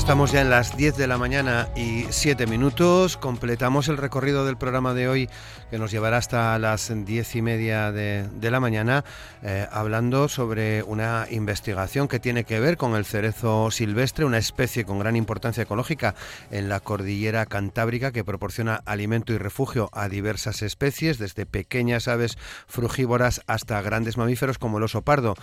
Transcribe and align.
Estamos 0.00 0.32
ya 0.32 0.40
en 0.40 0.48
las 0.48 0.76
10 0.78 0.96
de 0.96 1.06
la 1.06 1.18
mañana 1.18 1.68
y 1.76 2.06
7 2.08 2.46
minutos. 2.46 3.18
Completamos 3.18 3.88
el 3.88 3.98
recorrido 3.98 4.46
del 4.46 4.56
programa 4.56 4.94
de 4.94 5.08
hoy 5.08 5.28
que 5.70 5.78
nos 5.78 5.90
llevará 5.90 6.16
hasta 6.16 6.58
las 6.58 6.90
diez 7.04 7.36
y 7.36 7.42
media 7.42 7.92
de, 7.92 8.50
la 8.50 8.60
mañana, 8.60 9.04
eh, 9.42 9.68
hablando 9.70 10.28
sobre 10.28 10.82
una 10.82 11.26
investigación 11.30 12.08
que 12.08 12.18
tiene 12.18 12.44
que 12.44 12.58
ver 12.58 12.76
con 12.76 12.96
el 12.96 13.04
cerezo 13.04 13.70
silvestre, 13.70 14.24
una 14.24 14.38
especie 14.38 14.84
con 14.84 14.98
gran 14.98 15.16
importancia 15.16 15.62
ecológica 15.62 16.14
en 16.50 16.68
la 16.68 16.80
cordillera 16.80 17.46
cantábrica 17.46 18.10
que 18.10 18.24
proporciona 18.24 18.82
alimento 18.86 19.32
y 19.32 19.38
refugio 19.38 19.90
a 19.92 20.08
diversas 20.08 20.62
especies, 20.62 21.18
desde 21.18 21.46
pequeñas 21.46 22.08
aves 22.08 22.36
frugívoras 22.66 23.42
hasta 23.46 23.80
grandes 23.82 24.16
mamíferos 24.16 24.58
como 24.58 24.78
el 24.78 24.84
oso 24.84 25.02
pardo. 25.02 25.36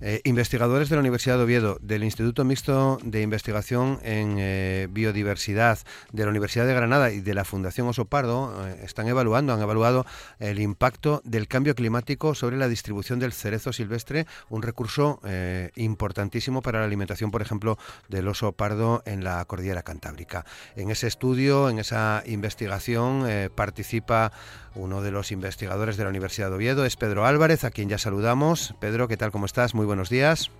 Eh, 0.00 0.20
investigadores 0.24 0.90
de 0.90 0.96
la 0.96 1.00
Universidad 1.00 1.38
de 1.38 1.44
Oviedo, 1.44 1.78
del 1.80 2.04
Instituto 2.04 2.44
Mixto 2.44 2.98
de 3.02 3.22
Investigación 3.22 3.98
en 4.02 4.36
eh, 4.38 4.88
Biodiversidad, 4.90 5.78
de 6.12 6.24
la 6.24 6.30
Universidad 6.30 6.66
de 6.66 6.74
Granada 6.74 7.10
y 7.10 7.20
de 7.20 7.34
la 7.34 7.44
Fundación 7.44 7.88
Oso 7.88 8.04
Pardo 8.04 8.66
están 8.82 9.08
evaluando, 9.08 9.52
han 9.52 9.60
evaluado 9.60 10.06
el 10.38 10.60
impacto 10.60 11.22
del 11.24 11.48
cambio 11.48 11.74
climático 11.74 12.34
sobre 12.34 12.56
la 12.56 12.68
distribución 12.68 13.18
del 13.18 13.32
cerezo 13.32 13.72
silvestre, 13.72 14.26
un 14.48 14.62
recurso 14.62 15.20
eh, 15.24 15.70
importantísimo 15.76 16.62
para 16.62 16.80
la 16.80 16.86
alimentación, 16.86 17.30
por 17.30 17.42
ejemplo, 17.42 17.78
del 18.08 18.28
oso 18.28 18.52
pardo 18.52 19.02
en 19.06 19.24
la 19.24 19.44
cordillera 19.44 19.82
cantábrica. 19.82 20.44
En 20.76 20.90
ese 20.90 21.06
estudio, 21.06 21.68
en 21.68 21.78
esa 21.78 22.22
investigación, 22.26 23.24
eh, 23.28 23.50
participa 23.54 24.32
uno 24.74 25.02
de 25.02 25.10
los 25.10 25.32
investigadores 25.32 25.96
de 25.96 26.04
la 26.04 26.10
Universidad 26.10 26.48
de 26.48 26.56
Oviedo, 26.56 26.84
es 26.84 26.96
Pedro 26.96 27.26
Álvarez, 27.26 27.64
a 27.64 27.70
quien 27.70 27.88
ya 27.88 27.98
saludamos. 27.98 28.74
Pedro, 28.80 29.08
¿qué 29.08 29.16
tal? 29.16 29.32
¿Cómo 29.32 29.46
estás? 29.46 29.74
Muy 29.74 29.86
buenos 29.86 30.08
días. 30.08 30.50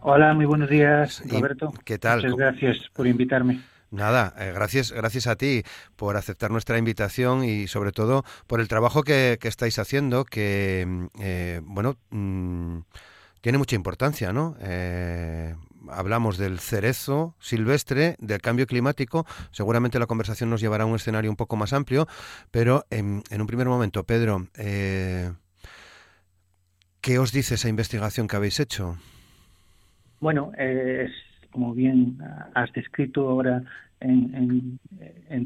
Hola, 0.00 0.32
muy 0.32 0.46
buenos 0.46 0.70
días, 0.70 1.22
Roberto. 1.28 1.72
¿Qué 1.84 1.98
tal? 1.98 2.22
Muchas 2.22 2.36
gracias 2.36 2.76
por 2.92 3.06
invitarme. 3.06 3.60
Nada, 3.90 4.34
eh, 4.38 4.52
gracias, 4.54 4.92
gracias 4.92 5.26
a 5.26 5.36
ti 5.36 5.62
por 5.96 6.16
aceptar 6.16 6.50
nuestra 6.50 6.78
invitación 6.78 7.42
y 7.42 7.66
sobre 7.68 7.90
todo 7.90 8.22
por 8.46 8.60
el 8.60 8.68
trabajo 8.68 9.02
que, 9.02 9.38
estáis 9.42 9.78
haciendo, 9.78 10.24
que 10.24 10.84
mm, 10.86 11.06
eh, 11.20 11.60
bueno 11.64 11.96
mm, 12.10 12.80
tiene 13.40 13.58
mucha 13.58 13.76
importancia, 13.76 14.32
¿no? 14.32 14.56
Eh, 14.60 15.54
hablamos 15.88 16.36
del 16.36 16.60
cerezo 16.60 17.34
silvestre, 17.40 18.16
del 18.18 18.42
cambio 18.42 18.66
climático. 18.66 19.26
Seguramente 19.52 19.98
la 19.98 20.06
conversación 20.06 20.50
nos 20.50 20.60
llevará 20.60 20.84
a 20.84 20.86
un 20.86 20.96
escenario 20.96 21.30
un 21.30 21.36
poco 21.36 21.56
más 21.56 21.72
amplio, 21.72 22.06
pero 22.50 22.84
en, 22.90 23.22
en 23.30 23.40
un 23.40 23.46
primer 23.46 23.68
momento, 23.68 24.04
Pedro, 24.04 24.48
¿qué 24.54 25.34
os 27.18 27.32
dice 27.32 27.54
esa 27.54 27.68
investigación 27.68 28.28
que 28.28 28.36
habéis 28.36 28.60
hecho? 28.60 28.96
Bueno, 30.20 30.52
es 30.56 31.10
como 31.50 31.74
bien 31.74 32.18
has 32.54 32.72
descrito 32.72 33.28
ahora 33.28 33.62
en, 34.00 34.78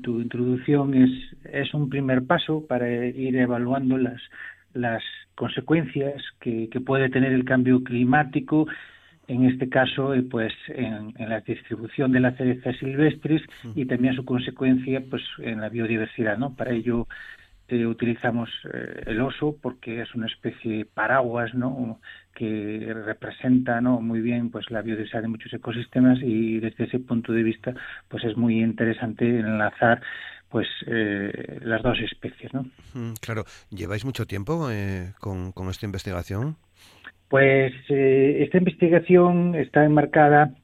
tu 0.02 0.20
introducción, 0.20 0.94
es, 0.94 1.10
es 1.44 1.72
un 1.74 1.88
primer 1.88 2.26
paso 2.26 2.66
para 2.66 2.88
ir 3.06 3.36
evaluando 3.36 3.96
las, 3.96 4.20
las 4.74 5.02
consecuencias 5.34 6.22
que, 6.40 6.68
puede 6.84 7.08
tener 7.08 7.32
el 7.32 7.44
cambio 7.44 7.82
climático 7.82 8.66
en 9.28 9.44
este 9.46 9.68
caso, 9.68 10.14
eh, 10.14 10.22
pues 10.22 10.52
en, 10.68 11.14
la 11.16 11.40
distribución 11.40 12.12
de 12.12 12.20
las 12.20 12.36
cerezas 12.36 12.76
silvestres 12.78 13.42
y 13.74 13.86
también 13.86 14.14
su 14.14 14.24
consecuencia, 14.24 15.02
pues 15.08 15.22
en 15.38 15.60
la 15.60 15.68
biodiversidad, 15.68 16.36
¿no? 16.36 16.54
Para 16.54 16.72
ello 16.72 17.06
eh, 17.68 17.86
utilizamos 17.86 18.50
eh, 18.72 19.04
el 19.06 19.20
oso 19.20 19.56
porque 19.62 20.02
es 20.02 20.14
una 20.14 20.26
especie 20.26 20.84
paraguas, 20.84 21.54
¿no? 21.54 22.00
Que 22.34 22.92
representa 23.04 23.80
¿no? 23.80 24.00
muy 24.00 24.20
bien 24.20 24.50
pues 24.50 24.70
la 24.70 24.82
biodiversidad 24.82 25.22
de 25.22 25.28
muchos 25.28 25.52
ecosistemas 25.52 26.18
y 26.22 26.60
desde 26.60 26.84
ese 26.84 26.98
punto 26.98 27.32
de 27.32 27.42
vista 27.42 27.74
pues 28.08 28.24
es 28.24 28.36
muy 28.36 28.62
interesante 28.62 29.24
enlazar 29.24 30.00
pues 30.48 30.66
eh, 30.86 31.60
las 31.62 31.82
dos 31.82 31.98
especies 32.00 32.52
¿no? 32.54 32.66
claro 33.20 33.44
lleváis 33.70 34.04
mucho 34.04 34.26
tiempo 34.26 34.70
eh, 34.70 35.12
con, 35.20 35.52
con, 35.52 35.68
esta 35.68 35.86
investigación 35.86 36.56
pues 37.28 37.72
eh, 37.88 38.42
esta 38.42 38.58
investigación 38.58 39.54
está 39.54 39.84
enmarcada 39.84 40.54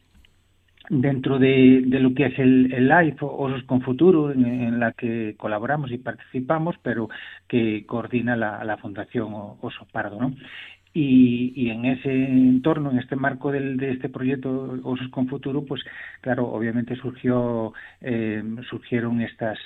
dentro 0.90 1.38
de, 1.38 1.82
de, 1.86 2.00
lo 2.00 2.14
que 2.14 2.26
es 2.26 2.38
el, 2.38 2.72
el 2.72 2.88
LIFE 2.88 3.18
Osos 3.24 3.62
con 3.64 3.82
Futuro, 3.82 4.32
en, 4.32 4.80
la 4.80 4.92
que 4.92 5.34
colaboramos 5.36 5.90
y 5.90 5.98
participamos, 5.98 6.76
pero 6.82 7.08
que 7.46 7.84
coordina 7.86 8.36
la, 8.36 8.64
la 8.64 8.76
Fundación 8.78 9.32
Oso 9.60 9.86
Pardo. 9.92 10.18
¿no? 10.20 10.34
Y, 10.94 11.70
en 11.70 11.84
ese 11.84 12.10
entorno, 12.12 12.90
en 12.90 12.98
este 12.98 13.14
marco 13.14 13.52
del, 13.52 13.76
de 13.76 13.92
este 13.92 14.08
proyecto 14.08 14.78
Osos 14.82 15.08
con 15.10 15.28
Futuro, 15.28 15.64
pues 15.64 15.82
claro, 16.20 16.48
obviamente 16.48 16.96
surgió, 16.96 17.72
eh, 18.00 18.42
surgieron 18.68 19.20
estas, 19.20 19.58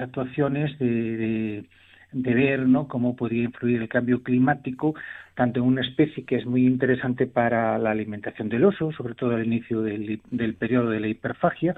actuaciones 0.00 0.78
de, 0.78 1.64
ver 2.12 2.68
¿no? 2.68 2.86
cómo 2.86 3.16
podía 3.16 3.44
influir 3.44 3.80
el 3.80 3.88
cambio 3.88 4.22
climático, 4.22 4.94
tanto 5.34 5.60
en 5.60 5.66
una 5.66 5.80
especie 5.80 6.24
que 6.24 6.36
es 6.36 6.46
muy 6.46 6.66
interesante 6.66 7.26
para 7.26 7.78
la 7.78 7.90
alimentación 7.90 8.48
del 8.48 8.64
oso, 8.64 8.92
sobre 8.92 9.14
todo 9.14 9.34
al 9.34 9.46
inicio 9.46 9.82
del 9.82 10.54
periodo 10.58 10.90
de 10.90 11.00
la 11.00 11.08
hiperfagia, 11.08 11.74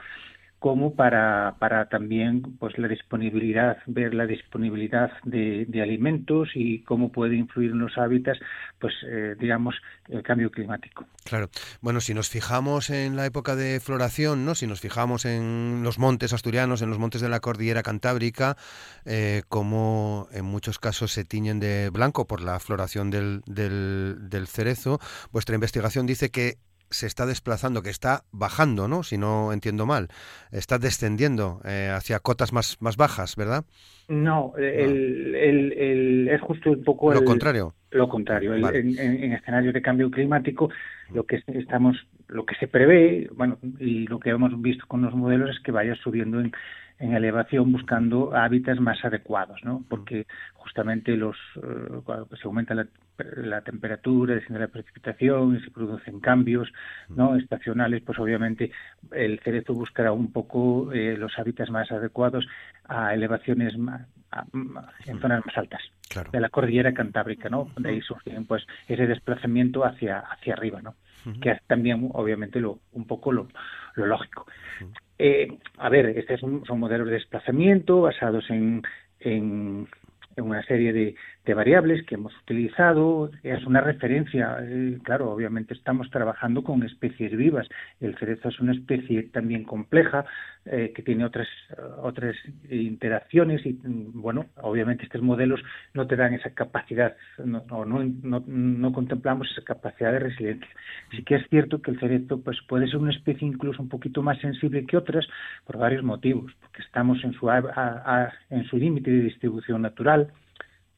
como 0.64 0.94
para, 0.94 1.54
también 1.90 2.40
pues 2.58 2.78
la 2.78 2.88
disponibilidad, 2.88 3.76
ver 3.84 4.14
la 4.14 4.24
disponibilidad 4.24 5.12
de, 5.22 5.66
alimentos 5.82 6.48
y 6.54 6.82
cómo 6.84 7.12
puede 7.12 7.36
influir 7.36 7.72
en 7.72 7.80
los 7.80 7.98
hábitats, 7.98 8.40
pues 8.78 8.94
eh, 9.06 9.36
digamos, 9.38 9.74
el 10.08 10.22
cambio 10.22 10.50
climático. 10.50 11.04
Claro. 11.22 11.50
Bueno, 11.82 12.00
si 12.00 12.14
nos 12.14 12.30
fijamos 12.30 12.88
en 12.88 13.14
la 13.14 13.26
época 13.26 13.56
de 13.56 13.78
floración, 13.78 14.46
¿no? 14.46 14.54
Si 14.54 14.66
nos 14.66 14.80
fijamos 14.80 15.26
en 15.26 15.82
los 15.84 15.98
montes 15.98 16.32
asturianos, 16.32 16.80
en 16.80 16.88
los 16.88 16.98
montes 16.98 17.20
de 17.20 17.28
la 17.28 17.40
cordillera 17.40 17.82
cantábrica, 17.82 18.56
eh, 19.04 19.42
como 19.50 20.28
en 20.32 20.46
muchos 20.46 20.78
casos 20.78 21.12
se 21.12 21.26
tiñen 21.26 21.60
de 21.60 21.90
blanco 21.90 22.26
por 22.26 22.40
la 22.40 22.58
floración 22.58 23.10
del, 23.10 23.42
del, 23.44 24.30
del 24.30 24.46
cerezo, 24.46 24.98
vuestra 25.30 25.56
investigación 25.56 26.06
dice 26.06 26.30
que 26.30 26.56
se 26.90 27.06
está 27.06 27.26
desplazando, 27.26 27.82
que 27.82 27.90
está 27.90 28.24
bajando, 28.32 28.88
¿no? 28.88 29.02
Si 29.02 29.18
no 29.18 29.52
entiendo 29.52 29.86
mal, 29.86 30.08
está 30.52 30.78
descendiendo 30.78 31.60
eh, 31.64 31.90
hacia 31.92 32.20
cotas 32.20 32.52
más, 32.52 32.80
más 32.80 32.96
bajas, 32.96 33.36
¿verdad? 33.36 33.64
No, 34.08 34.52
el, 34.58 35.34
el, 35.34 36.28
es 36.28 36.40
justo 36.40 36.70
un 36.70 36.84
poco 36.84 37.12
lo 37.12 37.24
contrario. 37.24 37.74
Lo 37.90 38.08
contrario. 38.08 38.54
En, 38.54 38.98
en, 38.98 39.32
escenarios 39.32 39.72
de 39.72 39.80
cambio 39.80 40.10
climático, 40.10 40.68
lo 41.12 41.24
que 41.24 41.42
estamos, 41.46 41.96
lo 42.28 42.44
que 42.44 42.54
se 42.56 42.68
prevé, 42.68 43.30
bueno, 43.34 43.58
y 43.78 44.06
lo 44.06 44.18
que 44.18 44.30
hemos 44.30 44.60
visto 44.60 44.84
con 44.86 45.02
los 45.02 45.14
modelos 45.14 45.50
es 45.50 45.60
que 45.62 45.72
vaya 45.72 45.94
subiendo 45.94 46.40
en, 46.40 46.52
en 46.98 47.14
elevación 47.14 47.72
buscando 47.72 48.34
hábitats 48.34 48.80
más 48.80 49.04
adecuados, 49.04 49.64
¿no? 49.64 49.82
Porque 49.88 50.26
justamente 50.54 51.16
los 51.16 51.36
eh, 51.56 52.00
cuando 52.04 52.28
se 52.36 52.46
aumenta 52.46 52.74
la, 52.74 52.86
la 53.36 53.60
temperatura, 53.62 54.34
desciende 54.34 54.60
la 54.60 54.68
precipitación 54.68 55.56
y 55.56 55.60
se 55.60 55.70
producen 55.70 56.20
cambios, 56.20 56.72
¿no? 57.08 57.36
Estacionales, 57.36 58.02
pues 58.02 58.18
obviamente 58.18 58.70
el 59.12 59.40
cerezo 59.40 59.74
buscará 59.74 60.12
un 60.12 60.32
poco 60.32 60.92
eh, 60.92 61.16
los 61.16 61.38
hábitats 61.38 61.70
más 61.70 61.90
adecuados 61.90 62.46
a 62.86 63.12
elevaciones 63.12 63.76
más, 63.76 64.02
en 65.06 65.20
zonas 65.20 65.44
más 65.44 65.56
altas 65.58 65.82
de 66.30 66.40
la 66.40 66.48
cordillera 66.48 66.92
cantábrica, 66.92 67.48
¿no? 67.48 67.68
De 67.76 67.88
ahí 67.90 68.00
surge 68.00 68.30
pues 68.46 68.64
ese 68.88 69.06
desplazamiento 69.06 69.84
hacia 69.84 70.20
hacia 70.20 70.54
arriba, 70.54 70.80
¿no? 70.80 70.94
Que 71.40 71.52
es 71.52 71.62
también 71.66 72.10
obviamente 72.12 72.60
lo 72.60 72.80
un 72.92 73.06
poco 73.06 73.32
lo, 73.32 73.48
lo 73.94 74.06
lógico. 74.06 74.46
Eh, 75.18 75.48
a 75.78 75.88
ver, 75.88 76.06
estos 76.18 76.40
son, 76.40 76.62
modelos 76.78 77.06
de 77.06 77.14
desplazamiento 77.14 78.02
basados 78.02 78.48
en, 78.50 78.82
en, 79.20 79.88
una 80.42 80.62
serie 80.64 80.92
de, 80.92 81.14
variables 81.54 82.04
que 82.06 82.16
hemos 82.16 82.36
utilizado. 82.42 83.30
Es 83.42 83.64
una 83.66 83.80
referencia, 83.80 84.58
eh, 84.62 84.98
claro, 85.02 85.30
obviamente 85.30 85.74
estamos 85.74 86.10
trabajando 86.10 86.64
con 86.64 86.82
especies 86.82 87.36
vivas. 87.36 87.68
El 88.00 88.16
cerezo 88.18 88.48
es 88.48 88.60
una 88.60 88.72
especie 88.72 89.24
también 89.24 89.64
compleja, 89.64 90.24
eh, 90.66 90.92
que 90.96 91.02
tiene 91.02 91.26
otras 91.26 91.46
otras 92.00 92.34
interacciones 92.70 93.66
y 93.66 93.78
bueno 94.14 94.46
obviamente 94.62 95.04
estos 95.04 95.20
modelos 95.20 95.60
no 95.92 96.06
te 96.06 96.16
dan 96.16 96.32
esa 96.32 96.54
capacidad 96.54 97.14
no 97.44 97.84
no, 97.84 98.02
no, 98.46 98.92
contemplamos 98.94 99.50
esa 99.50 99.60
capacidad 99.60 100.10
de 100.12 100.20
resiliencia 100.20 100.70
sí 101.10 101.22
que 101.22 101.34
es 101.34 101.46
cierto 101.50 101.82
que 101.82 101.90
el 101.90 102.00
cerezo 102.00 102.40
pues 102.40 102.56
puede 102.66 102.86
ser 102.86 102.96
una 102.96 103.10
especie 103.10 103.46
incluso 103.46 103.82
un 103.82 103.90
poquito 103.90 104.22
más 104.22 104.38
sensible 104.38 104.86
que 104.86 104.96
otras 104.96 105.26
por 105.66 105.76
varios 105.76 106.02
motivos 106.02 106.50
porque 106.62 106.80
estamos 106.80 107.22
en 107.24 107.34
su 107.34 107.50
en 107.50 108.64
su 108.64 108.78
límite 108.78 109.10
de 109.10 109.20
distribución 109.20 109.82
natural 109.82 110.23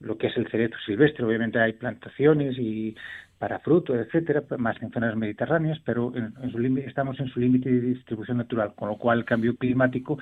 lo 0.01 0.19
que 0.19 0.29
es 0.29 0.37
el 0.37 0.49
cerezo 0.49 0.77
silvestre. 0.85 1.25
Obviamente 1.25 1.59
hay 1.59 1.73
plantaciones 1.73 2.57
y 2.59 2.95
para 3.39 3.59
fruto, 3.59 3.95
etcétera, 3.95 4.43
más 4.59 4.81
en 4.83 4.91
zonas 4.91 5.15
mediterráneas, 5.15 5.79
pero 5.85 6.13
en, 6.17 6.33
su 6.51 6.59
estamos 6.79 7.21
en 7.21 7.29
su 7.29 7.39
límite 7.39 7.71
de 7.71 7.81
distribución 7.81 8.39
natural, 8.39 8.75
con 8.75 8.89
lo 8.89 8.97
cual 8.97 9.19
el 9.19 9.25
cambio 9.25 9.57
climático 9.57 10.19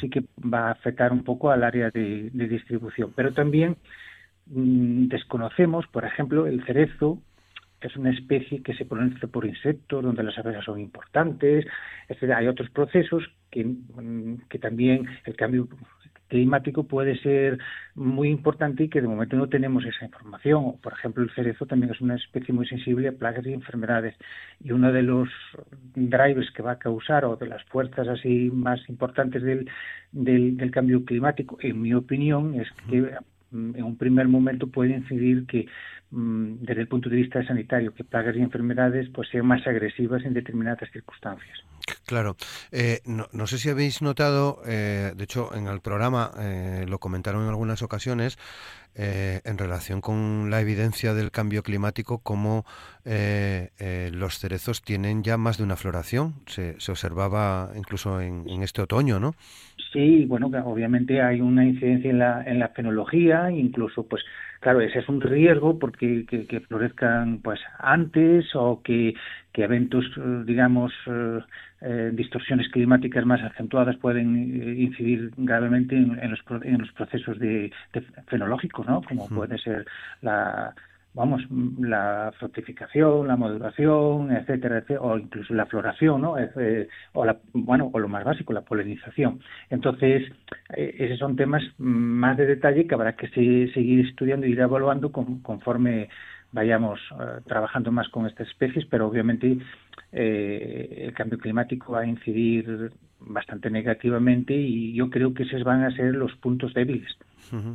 sí 0.00 0.08
que 0.08 0.24
va 0.40 0.68
a 0.68 0.72
afectar 0.72 1.12
un 1.12 1.24
poco 1.24 1.50
al 1.50 1.64
área 1.64 1.90
de, 1.90 2.30
distribución. 2.32 3.12
Pero 3.16 3.32
también 3.32 3.76
mm, 4.46 5.08
desconocemos, 5.08 5.86
por 5.88 6.04
ejemplo, 6.04 6.46
el 6.46 6.64
cerezo 6.64 7.18
es 7.80 7.96
una 7.96 8.10
especie 8.10 8.62
que 8.62 8.74
se 8.74 8.84
produce 8.84 9.26
por 9.26 9.44
insectos, 9.44 10.04
donde 10.04 10.22
las 10.22 10.38
abejas 10.38 10.64
son 10.64 10.78
importantes, 10.78 11.66
etcétera. 12.08 12.38
Hay 12.38 12.46
otros 12.46 12.70
procesos 12.70 13.24
que, 13.50 13.64
mm, 13.64 14.42
que 14.48 14.60
también 14.60 15.08
el 15.24 15.34
cambio 15.34 15.66
climático 16.32 16.84
puede 16.84 17.18
ser 17.18 17.58
muy 17.94 18.30
importante 18.30 18.84
y 18.84 18.88
que 18.88 19.02
de 19.02 19.06
momento 19.06 19.36
no 19.36 19.50
tenemos 19.50 19.84
esa 19.84 20.06
información. 20.06 20.78
Por 20.82 20.94
ejemplo, 20.94 21.22
el 21.22 21.30
cerezo 21.34 21.66
también 21.66 21.92
es 21.92 22.00
una 22.00 22.14
especie 22.14 22.54
muy 22.54 22.66
sensible 22.66 23.08
a 23.08 23.12
plagas 23.12 23.44
y 23.44 23.52
enfermedades 23.52 24.14
y 24.64 24.72
uno 24.72 24.90
de 24.92 25.02
los 25.02 25.28
drivers 25.94 26.50
que 26.52 26.62
va 26.62 26.72
a 26.72 26.78
causar 26.78 27.26
o 27.26 27.36
de 27.36 27.46
las 27.46 27.62
fuerzas 27.64 28.08
así 28.08 28.50
más 28.50 28.80
importantes 28.88 29.42
del, 29.42 29.68
del, 30.10 30.70
cambio 30.70 31.04
climático, 31.04 31.58
en 31.60 31.82
mi 31.82 31.92
opinión, 31.92 32.58
es 32.58 32.68
que 32.88 33.02
mm, 33.50 33.76
en 33.76 33.84
un 33.84 33.98
primer 33.98 34.26
momento 34.26 34.68
puede 34.68 34.96
incidir 34.96 35.44
que 35.46 35.66
mm, 36.12 36.62
desde 36.62 36.80
el 36.80 36.88
punto 36.88 37.10
de 37.10 37.16
vista 37.16 37.46
sanitario 37.46 37.92
que 37.92 38.04
plagas 38.04 38.36
y 38.36 38.40
enfermedades 38.40 39.10
pues 39.10 39.28
sean 39.28 39.44
más 39.44 39.66
agresivas 39.66 40.24
en 40.24 40.32
determinadas 40.32 40.90
circunstancias. 40.92 41.58
Claro. 42.12 42.36
Eh, 42.72 42.98
no, 43.06 43.46
sé 43.46 43.56
si 43.56 43.70
habéis 43.70 44.02
notado, 44.02 44.60
eh, 44.66 45.12
de 45.16 45.24
hecho 45.24 45.48
en 45.56 45.66
el 45.66 45.80
programa 45.80 46.30
eh, 46.38 46.84
lo 46.86 46.98
comentaron 46.98 47.44
en 47.44 47.48
algunas 47.48 47.80
ocasiones, 47.80 48.36
en 48.94 49.56
relación 49.56 50.02
con 50.02 50.50
la 50.50 50.60
evidencia 50.60 51.14
del 51.14 51.30
cambio 51.30 51.62
climático, 51.62 52.18
cómo 52.18 52.66
los 53.06 54.38
cerezos 54.38 54.82
tienen 54.82 55.22
ya 55.22 55.38
más 55.38 55.56
de 55.56 55.64
una 55.64 55.76
floración. 55.76 56.34
Se, 56.44 56.76
observaba 56.90 57.70
incluso 57.74 58.20
en, 58.20 58.62
este 58.62 58.82
otoño, 58.82 59.18
¿no? 59.18 59.34
Sí, 59.94 60.26
bueno, 60.26 60.50
obviamente 60.66 61.22
hay 61.22 61.40
una 61.40 61.64
incidencia 61.64 62.10
en 62.10 62.18
la, 62.18 62.42
en 62.44 62.58
la 62.58 62.68
fenología, 62.68 63.50
incluso 63.50 64.06
pues 64.06 64.22
claro, 64.62 64.80
ese 64.80 65.00
es 65.00 65.08
un 65.08 65.20
riesgo 65.20 65.78
porque 65.78 66.24
que, 66.24 66.60
florezcan 66.60 67.40
pues 67.42 67.60
antes 67.78 68.46
o 68.54 68.80
que, 68.82 69.14
que 69.52 69.64
eventos, 69.64 70.04
eh, 70.16 70.42
digamos, 70.46 70.92
eh, 71.06 71.40
eh, 71.82 72.10
distorsiones 72.14 72.68
climáticas 72.68 73.26
más 73.26 73.42
acentuadas 73.42 73.96
pueden 73.96 74.36
incidir 74.80 75.32
gravemente 75.36 75.96
en, 75.96 76.30
los, 76.30 76.40
en 76.62 76.78
los 76.78 76.92
procesos 76.92 77.38
de, 77.40 77.72
fenológicos, 78.28 78.86
¿no? 78.86 79.02
Como 79.02 79.28
puede 79.28 79.58
ser 79.58 79.84
la 80.22 80.72
vamos, 81.14 81.42
la 81.78 82.32
fructificación, 82.38 83.28
la 83.28 83.36
maduración, 83.36 84.32
etcétera, 84.32 84.78
etcétera, 84.78 85.00
o 85.02 85.18
incluso 85.18 85.52
la 85.54 85.66
floración, 85.66 86.22
¿no? 86.22 86.36
Eh, 86.38 86.88
o 87.12 87.24
la, 87.24 87.38
bueno, 87.52 87.90
o 87.92 87.98
lo 87.98 88.08
más 88.08 88.24
básico, 88.24 88.52
la 88.52 88.62
polinización. 88.62 89.40
Entonces, 89.68 90.22
eh, 90.74 90.96
esos 90.98 91.18
son 91.18 91.36
temas 91.36 91.62
más 91.78 92.36
de 92.36 92.46
detalle 92.46 92.86
que 92.86 92.94
habrá 92.94 93.14
que 93.14 93.28
seguir 93.28 94.06
estudiando 94.06 94.46
y 94.46 94.52
ir 94.52 94.60
evaluando 94.60 95.12
conforme 95.12 96.08
vayamos 96.52 97.00
eh, 97.12 97.40
trabajando 97.46 97.92
más 97.92 98.08
con 98.08 98.26
estas 98.26 98.48
especies, 98.48 98.86
pero 98.86 99.06
obviamente 99.06 99.58
el 100.12 101.12
cambio 101.14 101.38
climático 101.38 101.92
va 101.92 102.00
a 102.00 102.06
incidir 102.06 102.92
bastante 103.18 103.70
negativamente 103.70 104.52
y 104.54 104.92
yo 104.92 105.08
creo 105.08 105.32
que 105.32 105.44
esos 105.44 105.64
van 105.64 105.84
a 105.84 105.94
ser 105.96 106.14
los 106.14 106.34
puntos 106.36 106.74
débiles. 106.74 107.16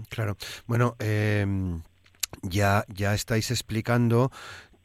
claro. 0.10 0.36
Bueno, 0.68 0.96
eh 1.00 1.46
ya, 2.42 2.86
ya 2.88 3.14
estáis 3.14 3.52
explicando 3.52 4.32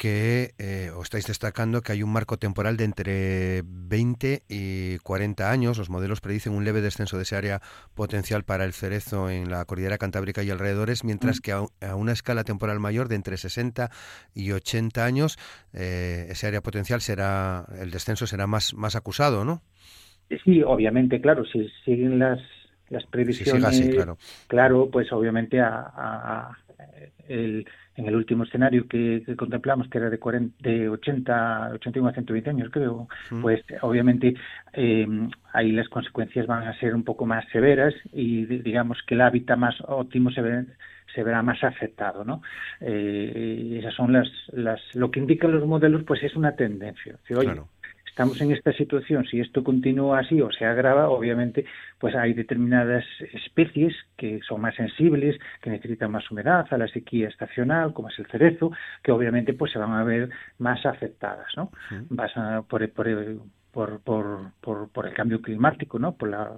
que, 0.03 0.50
eh, 0.59 0.91
o 0.97 1.03
estáis 1.03 1.27
destacando 1.29 1.81
que 1.81 1.93
hay 1.93 2.03
un 2.03 2.12
marco 2.12 2.37
temporal 2.37 2.77
de 2.77 2.85
entre 2.85 3.62
20 3.65 4.43
y 4.49 4.99
40 4.99 5.49
años. 5.49 5.79
Los 5.79 5.91
modelos 5.91 6.21
predicen 6.21 6.55
un 6.55 6.65
leve 6.65 6.81
descenso 6.81 7.17
de 7.17 7.23
ese 7.23 7.37
área 7.37 7.61
potencial 7.94 8.43
para 8.43 8.65
el 8.65 8.73
cerezo 8.73 9.31
en 9.31 9.49
la 9.49 9.65
cordillera 9.65 9.99
cantábrica 9.99 10.43
y 10.43 10.50
alrededores, 10.50 11.05
mientras 11.05 11.39
mm. 11.39 11.43
que 11.43 11.53
a, 11.53 11.94
una 11.94 12.12
escala 12.12 12.43
temporal 12.43 12.81
mayor 12.81 13.06
de 13.06 13.15
entre 13.15 13.37
60 13.37 13.91
y 14.35 14.50
80 14.50 15.05
años, 15.05 15.38
eh, 15.73 16.27
ese 16.31 16.49
área 16.49 16.62
potencial 16.62 17.00
será, 17.00 17.65
el 17.81 17.93
descenso 17.93 18.27
será 18.27 18.49
más, 18.49 18.75
más 18.75 18.97
acusado, 18.97 19.45
¿no? 19.45 19.62
Sí, 20.45 20.62
obviamente, 20.62 21.21
claro, 21.21 21.45
si 21.45 21.69
siguen 21.85 22.19
las, 22.19 22.41
las 22.88 23.05
previsiones, 23.06 23.88
claro. 23.91 24.17
claro. 24.49 24.91
pues 24.91 25.12
obviamente 25.12 25.61
a, 25.61 26.50
el, 27.29 27.67
en 27.97 28.07
el 28.07 28.17
último 28.17 28.45
escenario 28.45 28.87
que, 28.89 29.23
contemplamos, 29.37 29.89
que 29.89 29.99
era 29.99 30.11
de, 30.11 30.19
40, 30.19 30.57
de 30.61 30.89
80, 30.89 31.71
81 31.75 32.09
a 32.09 32.13
120 32.13 32.51
años, 32.51 32.71
creo, 32.73 33.09
pues 33.41 33.63
obviamente 33.83 34.35
eh, 34.73 35.07
ahí 35.53 35.73
las 35.73 35.89
consecuencias 35.89 36.47
van 36.47 36.67
a 36.67 36.79
ser 36.79 36.95
un 36.95 37.05
poco 37.05 37.27
más 37.27 37.45
severas 37.51 37.95
y 38.13 38.45
digamos 38.47 38.99
que 39.07 39.15
el 39.15 39.21
hábitat 39.21 39.59
más 39.59 39.75
óptimo 39.87 40.31
se 40.31 40.43
ve 40.43 40.65
se 41.15 41.23
verá 41.23 41.43
más 41.43 41.63
afectado, 41.63 42.25
¿no? 42.25 42.41
Eh, 42.81 43.77
esas 43.79 43.95
son 43.95 44.13
las, 44.13 44.29
las, 44.53 44.81
lo 44.95 45.11
que 45.11 45.21
indican 45.21 45.53
los 45.53 45.67
modelos, 45.67 46.05
pues 46.05 46.23
es 46.23 46.35
una 46.37 46.57
tendencia. 46.57 47.19
oye, 47.37 47.61
estamos 48.12 48.38
en 48.43 48.53
esta 48.53 48.75
situación, 48.75 49.25
si 49.25 49.41
esto 49.41 49.64
continúa 49.64 50.19
así 50.19 50.38
o 50.43 50.53
se 50.53 50.67
agrava, 50.67 51.09
obviamente, 51.09 51.64
pues 51.99 52.14
hay 52.14 52.35
determinadas 52.35 53.05
especies 53.32 53.94
que 54.19 54.41
son 54.47 54.61
más 54.61 54.75
sensibles, 54.75 55.41
que 55.62 55.70
necesitan 55.70 56.11
más 56.11 56.31
humedad 56.31 56.67
a 56.70 56.76
la 56.76 56.88
sequía 56.88 57.29
estacional, 57.29 57.94
como 57.94 58.11
es 58.11 58.19
el 58.19 58.26
cerezo, 58.26 58.70
que 59.03 59.12
obviamente 59.12 59.55
pues 59.55 59.73
se 59.73 59.79
van 59.79 59.93
a 59.93 60.05
ver 60.05 60.29
más 60.59 60.85
afectadas, 60.85 61.47
¿no? 61.56 61.70
por, 62.69 62.87
por, 62.93 64.00
por, 64.61 64.91
por, 64.91 65.06
el 65.06 65.14
cambio 65.14 65.41
climático, 65.41 65.99
¿no? 65.99 66.12
Por 66.12 66.29
la, 66.29 66.50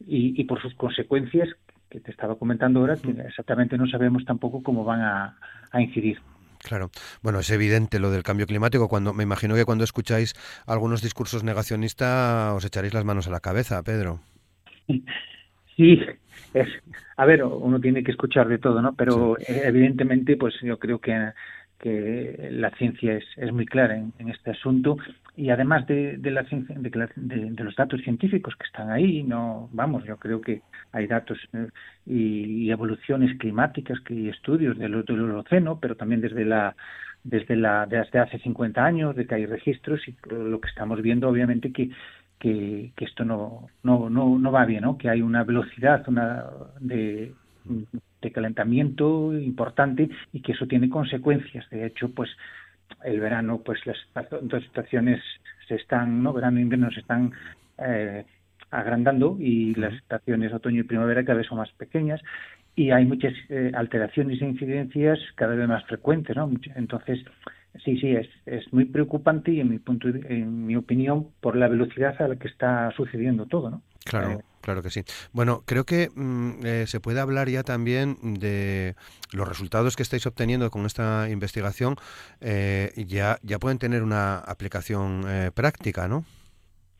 y, 0.00 0.40
y 0.40 0.44
por 0.44 0.62
sus 0.62 0.74
consecuencias 0.76 1.50
que 1.90 2.00
te 2.00 2.10
estaba 2.10 2.36
comentando 2.36 2.80
ahora, 2.80 2.96
que 2.96 3.10
exactamente 3.10 3.76
no 3.76 3.86
sabemos 3.86 4.24
tampoco 4.24 4.62
cómo 4.62 4.82
van 4.82 5.02
a 5.02 5.82
incidir. 5.82 6.18
Claro. 6.66 6.90
Bueno, 7.22 7.38
es 7.38 7.50
evidente 7.50 8.00
lo 8.00 8.10
del 8.10 8.24
cambio 8.24 8.44
climático. 8.44 8.88
Cuando 8.88 9.14
me 9.14 9.22
imagino 9.22 9.54
que 9.54 9.64
cuando 9.64 9.84
escucháis 9.84 10.34
algunos 10.66 11.00
discursos 11.00 11.44
negacionistas 11.44 12.54
os 12.56 12.64
echaréis 12.64 12.92
las 12.92 13.04
manos 13.04 13.28
a 13.28 13.30
la 13.30 13.38
cabeza, 13.38 13.80
Pedro. 13.84 14.18
Sí, 15.76 16.00
es, 16.54 16.68
a 17.16 17.24
ver, 17.24 17.44
uno 17.44 17.80
tiene 17.80 18.02
que 18.02 18.10
escuchar 18.10 18.48
de 18.48 18.58
todo, 18.58 18.82
¿no? 18.82 18.96
Pero 18.96 19.36
evidentemente, 19.46 20.36
pues 20.36 20.54
yo 20.60 20.76
creo 20.78 20.98
que 20.98 21.12
que 21.78 22.48
la 22.52 22.70
ciencia 22.70 23.14
es, 23.14 23.24
es 23.36 23.52
muy 23.52 23.66
clara 23.66 23.96
en, 23.96 24.28
este 24.28 24.50
asunto. 24.50 24.96
Y 25.36 25.50
además 25.50 25.86
de, 25.86 26.16
de 26.16 26.30
la 26.30 26.44
ciencia, 26.44 26.74
de, 26.78 27.64
los 27.64 27.76
datos 27.76 28.00
científicos 28.02 28.54
que 28.56 28.66
están 28.66 28.90
ahí 28.90 29.22
no 29.22 29.68
vamos 29.72 30.04
yo 30.04 30.16
creo 30.16 30.40
que 30.40 30.62
hay 30.92 31.06
datos 31.06 31.38
eh, 31.52 31.68
y, 32.06 32.70
evoluciones 32.70 33.36
climáticas 33.38 34.00
que 34.00 34.14
y 34.14 34.28
estudios 34.28 34.78
del, 34.78 35.04
del 35.04 35.30
océano 35.32 35.78
pero 35.78 35.94
también 35.94 36.22
desde 36.22 36.44
la 36.44 36.74
desde 37.22 37.56
la 37.56 37.86
desde 37.86 38.18
hace 38.18 38.38
50 38.38 38.82
años 38.82 39.14
de 39.14 39.26
que 39.26 39.34
hay 39.34 39.46
registros 39.46 40.00
y 40.08 40.16
lo 40.30 40.60
que 40.60 40.68
estamos 40.68 41.02
viendo 41.02 41.28
obviamente 41.28 41.72
que 41.72 41.90
que, 42.38 42.92
que 42.96 43.04
esto 43.04 43.24
no, 43.24 43.68
no 43.82 44.08
no 44.08 44.38
no 44.38 44.52
va 44.52 44.64
bien 44.64 44.84
no 44.84 44.96
que 44.96 45.10
hay 45.10 45.20
una 45.20 45.44
velocidad 45.44 46.02
una 46.08 46.44
de 46.80 47.34
de 48.26 48.32
calentamiento 48.32 49.32
importante 49.38 50.08
y 50.32 50.40
que 50.40 50.52
eso 50.52 50.66
tiene 50.66 50.88
consecuencias. 50.88 51.68
De 51.70 51.86
hecho, 51.86 52.10
pues 52.10 52.30
el 53.04 53.20
verano, 53.20 53.60
pues 53.64 53.80
las 53.86 53.96
dos 54.42 54.62
estaciones 54.64 55.22
se 55.68 55.76
están, 55.76 56.22
¿no? 56.22 56.32
Verano 56.32 56.58
e 56.58 56.62
invierno 56.62 56.90
se 56.90 57.00
están 57.00 57.32
eh, 57.78 58.24
agrandando 58.70 59.36
y 59.38 59.74
las 59.74 59.94
estaciones 59.94 60.52
otoño 60.52 60.80
y 60.80 60.84
primavera 60.84 61.24
cada 61.24 61.38
vez 61.38 61.46
son 61.46 61.58
más 61.58 61.70
pequeñas 61.72 62.20
y 62.74 62.90
hay 62.90 63.06
muchas 63.06 63.32
eh, 63.48 63.72
alteraciones 63.74 64.40
e 64.42 64.44
incidencias 64.44 65.18
cada 65.34 65.54
vez 65.54 65.68
más 65.68 65.84
frecuentes, 65.84 66.36
¿no? 66.36 66.50
Entonces, 66.74 67.24
sí, 67.84 67.98
sí, 67.98 68.10
es, 68.10 68.28
es 68.44 68.70
muy 68.72 68.84
preocupante 68.84 69.50
y 69.50 69.60
en 69.60 69.70
mi 69.70 69.78
punto, 69.78 70.08
en 70.08 70.66
mi 70.66 70.76
opinión, 70.76 71.28
por 71.40 71.56
la 71.56 71.68
velocidad 71.68 72.20
a 72.20 72.28
la 72.28 72.36
que 72.36 72.48
está 72.48 72.90
sucediendo 72.96 73.46
todo, 73.46 73.70
¿no? 73.70 73.82
Claro. 74.04 74.32
Eh, 74.32 74.38
claro 74.66 74.82
que 74.82 74.90
sí. 74.90 75.02
Bueno, 75.32 75.62
creo 75.64 75.84
que 75.84 76.08
mm, 76.12 76.66
eh, 76.66 76.84
se 76.88 76.98
puede 76.98 77.20
hablar 77.20 77.48
ya 77.48 77.62
también 77.62 78.16
de 78.40 78.96
los 79.32 79.46
resultados 79.48 79.94
que 79.94 80.02
estáis 80.02 80.26
obteniendo 80.26 80.70
con 80.70 80.84
esta 80.86 81.28
investigación. 81.30 81.94
Eh, 82.40 82.90
ya, 83.06 83.38
ya 83.42 83.60
pueden 83.60 83.78
tener 83.78 84.02
una 84.02 84.38
aplicación 84.38 85.24
práctica, 85.54 86.08
¿no? 86.08 86.24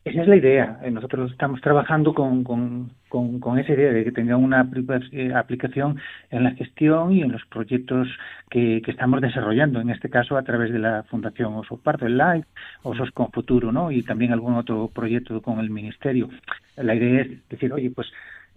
Esa 0.07 0.21
es 0.21 0.27
la 0.29 0.37
idea. 0.37 0.79
Eh, 0.83 0.91
nosotros 0.91 1.31
estamos 1.31 1.59
trabajando 1.59 2.13
con, 2.13 2.91
con, 3.09 3.59
esa 3.59 3.73
idea 3.73 3.91
de 3.91 4.03
que 4.03 4.11
tenga 4.11 4.37
una 4.37 4.69
eh, 5.11 5.33
aplicación 5.33 5.99
en 6.29 6.43
la 6.43 6.51
gestión 6.51 7.11
y 7.11 7.21
en 7.21 7.31
los 7.31 7.45
proyectos 7.45 8.07
que, 8.49 8.81
estamos 8.87 9.21
desarrollando, 9.21 9.79
en 9.79 9.89
este 9.89 10.09
caso 10.09 10.37
a 10.37 10.43
través 10.43 10.71
de 10.71 10.79
la 10.79 11.03
Fundación 11.03 11.53
Oso 11.55 11.77
Parto, 11.77 12.05
el 12.05 12.17
Live, 12.17 12.45
Osos 12.83 13.11
con 13.11 13.31
Futuro, 13.31 13.71
¿no? 13.71 13.91
Y 13.91 14.03
también 14.03 14.33
algún 14.33 14.55
otro 14.55 14.89
proyecto 14.93 15.41
con 15.41 15.59
el 15.59 15.69
Ministerio. 15.69 16.29
La 16.75 16.95
idea 16.95 17.21
es 17.21 17.49
decir, 17.49 17.73
oye, 17.73 17.91
pues 17.91 18.07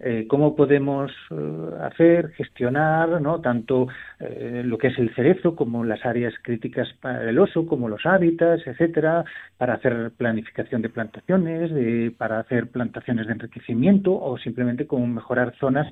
eh, 0.03 0.25
cómo 0.27 0.55
podemos 0.55 1.11
eh, 1.29 1.35
hacer, 1.81 2.29
gestionar, 2.31 3.21
¿no? 3.21 3.39
Tanto 3.39 3.87
eh, 4.19 4.63
lo 4.65 4.79
que 4.79 4.87
es 4.87 4.97
el 4.97 5.13
cerezo 5.13 5.55
como 5.55 5.83
las 5.83 6.03
áreas 6.05 6.33
críticas 6.41 6.91
para 7.01 7.29
el 7.29 7.37
oso, 7.37 7.67
como 7.67 7.87
los 7.87 8.03
hábitats, 8.05 8.65
etcétera, 8.65 9.23
para 9.57 9.75
hacer 9.75 10.11
planificación 10.17 10.81
de 10.81 10.89
plantaciones, 10.89 11.71
de, 11.71 12.11
para 12.17 12.39
hacer 12.39 12.71
plantaciones 12.71 13.27
de 13.27 13.33
enriquecimiento 13.33 14.19
o 14.19 14.39
simplemente 14.39 14.87
cómo 14.87 15.05
mejorar 15.05 15.53
zonas 15.59 15.87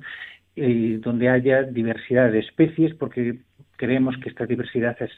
donde 0.56 1.28
haya 1.30 1.62
diversidad 1.62 2.30
de 2.32 2.40
especies, 2.40 2.92
porque 2.94 3.38
creemos 3.76 4.16
que 4.18 4.28
esta 4.28 4.44
diversidad 4.44 4.96
es, 5.00 5.10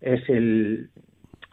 es 0.00 0.28
el, 0.28 0.90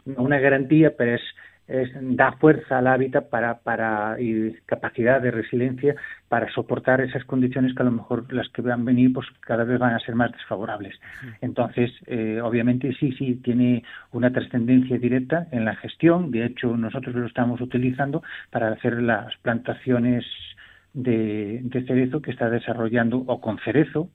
una 0.04 0.38
garantía, 0.38 0.94
pero 0.96 1.14
es 1.14 1.22
da 1.68 2.32
fuerza 2.32 2.78
al 2.78 2.86
hábitat 2.86 3.28
para, 3.28 3.60
para, 3.60 4.20
y 4.20 4.52
capacidad 4.66 5.20
de 5.20 5.30
resiliencia 5.30 5.94
para 6.28 6.52
soportar 6.52 7.00
esas 7.00 7.24
condiciones 7.24 7.74
que 7.74 7.82
a 7.82 7.84
lo 7.84 7.92
mejor 7.92 8.32
las 8.32 8.48
que 8.48 8.62
van 8.62 8.80
a 8.80 8.84
venir 8.84 9.12
pues 9.12 9.26
cada 9.40 9.64
vez 9.64 9.78
van 9.78 9.94
a 9.94 10.00
ser 10.00 10.14
más 10.14 10.32
desfavorables. 10.32 10.98
Entonces, 11.40 11.90
eh, 12.06 12.40
obviamente 12.42 12.92
sí, 12.98 13.12
sí, 13.12 13.36
tiene 13.36 13.84
una 14.10 14.32
trascendencia 14.32 14.98
directa 14.98 15.46
en 15.52 15.64
la 15.64 15.76
gestión. 15.76 16.30
De 16.30 16.44
hecho, 16.44 16.76
nosotros 16.76 17.14
lo 17.14 17.26
estamos 17.26 17.60
utilizando 17.60 18.22
para 18.50 18.68
hacer 18.72 19.00
las 19.00 19.34
plantaciones 19.38 20.24
de, 20.92 21.60
de 21.62 21.86
cerezo 21.86 22.20
que 22.20 22.32
está 22.32 22.50
desarrollando, 22.50 23.18
o 23.18 23.40
con 23.40 23.58
cerezo, 23.60 24.10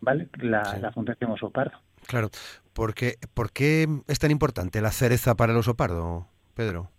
¿vale? 0.00 0.28
La, 0.38 0.78
la 0.80 0.92
Fundación 0.92 1.32
Oso 1.32 1.50
Pardo. 1.50 1.78
Claro. 2.06 2.28
¿Por 2.72 2.94
qué, 2.94 3.14
¿Por 3.34 3.52
qué 3.52 3.86
es 4.08 4.18
tan 4.18 4.30
importante 4.30 4.80
la 4.80 4.90
cereza 4.90 5.34
para 5.34 5.52
el 5.52 5.58
oso 5.58 5.74
pardo? 5.74 6.26
Pedro? 6.54 6.90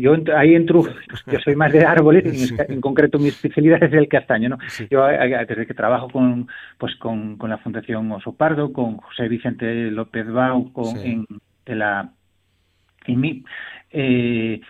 Yo 0.00 0.16
ahí 0.34 0.54
entro, 0.54 0.82
yo 1.26 1.38
soy 1.40 1.54
más 1.54 1.72
de 1.72 1.84
árboles, 1.84 2.24
en, 2.52 2.72
en 2.72 2.80
concreto 2.80 3.18
mi 3.18 3.28
especialidad 3.28 3.82
es 3.82 3.92
el 3.92 4.08
castaño, 4.08 4.48
¿no? 4.48 4.58
Yo 4.90 5.06
desde 5.06 5.66
que 5.66 5.74
trabajo 5.74 6.08
con, 6.08 6.48
pues 6.78 6.96
con, 6.96 7.36
con 7.36 7.50
la 7.50 7.58
Fundación 7.58 8.10
Oso 8.12 8.34
Pardo, 8.34 8.72
con 8.72 8.96
José 8.96 9.28
Vicente 9.28 9.90
López 9.90 10.26
Bau, 10.26 10.72
con, 10.72 10.96
en, 10.98 11.26
de 11.66 11.74
la 11.74 12.10
mí 13.06 13.44
eh, 13.90 14.60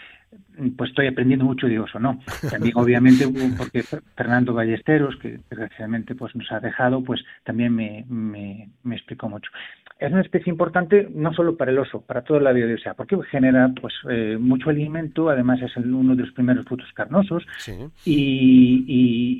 pues 0.76 0.90
estoy 0.90 1.06
aprendiendo 1.06 1.44
mucho 1.44 1.66
de 1.66 1.78
oso, 1.78 1.98
¿no? 1.98 2.20
También 2.50 2.76
obviamente 2.76 3.26
porque 3.56 3.82
Fernando 4.16 4.54
Ballesteros, 4.54 5.16
que 5.16 5.40
desgraciadamente 5.50 6.14
pues 6.14 6.34
nos 6.34 6.50
ha 6.52 6.60
dejado, 6.60 7.02
pues 7.02 7.24
también 7.44 7.74
me, 7.74 8.04
me, 8.08 8.68
me 8.82 8.96
explicó 8.96 9.28
mucho. 9.28 9.50
Es 9.98 10.12
una 10.12 10.20
especie 10.20 10.50
importante 10.52 11.08
no 11.12 11.32
solo 11.32 11.56
para 11.56 11.72
el 11.72 11.78
oso, 11.78 12.02
para 12.02 12.22
toda 12.22 12.38
la 12.38 12.52
biodiversidad, 12.52 12.94
porque 12.94 13.16
genera 13.30 13.72
pues 13.80 13.92
eh, 14.08 14.36
mucho 14.38 14.70
alimento, 14.70 15.28
además 15.28 15.60
es 15.60 15.76
uno 15.76 16.14
de 16.14 16.22
los 16.22 16.32
primeros 16.32 16.64
frutos 16.66 16.86
carnosos 16.94 17.44
y, 18.04 18.84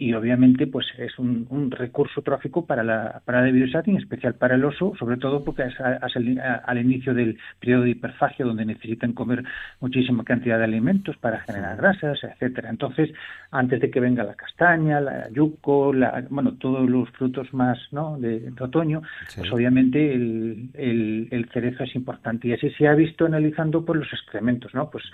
y, 0.01 0.13
obviamente 0.15 0.67
pues 0.67 0.87
es 0.99 1.17
un, 1.19 1.71
recurso 1.71 2.23
trófico 2.23 2.67
para 2.67 2.83
la, 2.83 3.23
para 3.25 3.39
la 3.39 3.45
biodiversidad 3.45 3.87
y 3.87 3.91
en 3.91 3.99
especial 3.99 4.35
para 4.35 4.57
el 4.57 4.65
oso, 4.65 4.95
sobre 4.99 5.17
todo 5.17 5.45
porque 5.45 5.63
es, 5.63 5.75
al 5.81 6.79
inicio 6.79 7.15
del 7.15 7.39
periodo 7.61 7.83
de 7.85 7.91
hiperfagia 7.91 8.45
donde 8.45 8.65
necesitan 8.65 9.13
comer 9.13 9.45
muchísima 9.81 10.25
cantidad 10.25 10.59
de 10.59 10.65
alimentos 11.09 11.17
para 11.19 11.41
generar 11.41 11.77
grasas, 11.77 12.23
etcétera. 12.23 12.71
Entonces, 12.71 13.11
antes 13.51 13.81
de 13.81 13.91
que 13.91 14.01
venga 14.01 14.25
la 14.25 14.35
castaña, 14.35 15.01
la 15.01 15.29
yuco, 15.31 15.93
la, 15.93 16.25
bueno, 16.31 16.55
todos 16.55 16.89
los 16.89 17.09
frutos 17.11 17.53
más 17.53 17.79
¿no? 17.93 18.19
de, 18.19 18.53
otoño, 18.61 19.03
pues 19.37 19.53
obviamente 19.53 20.13
el 20.15 20.71
el, 20.75 21.49
cerezo 21.53 21.85
es 21.85 21.95
importante 21.95 22.49
y 22.49 22.53
así 22.53 22.71
se 22.71 22.87
ha 22.87 22.95
visto 22.95 23.25
analizando 23.25 23.85
por 23.85 23.97
los 23.97 24.13
excrementos, 24.13 24.75
¿no? 24.75 24.91
Pues 24.91 25.05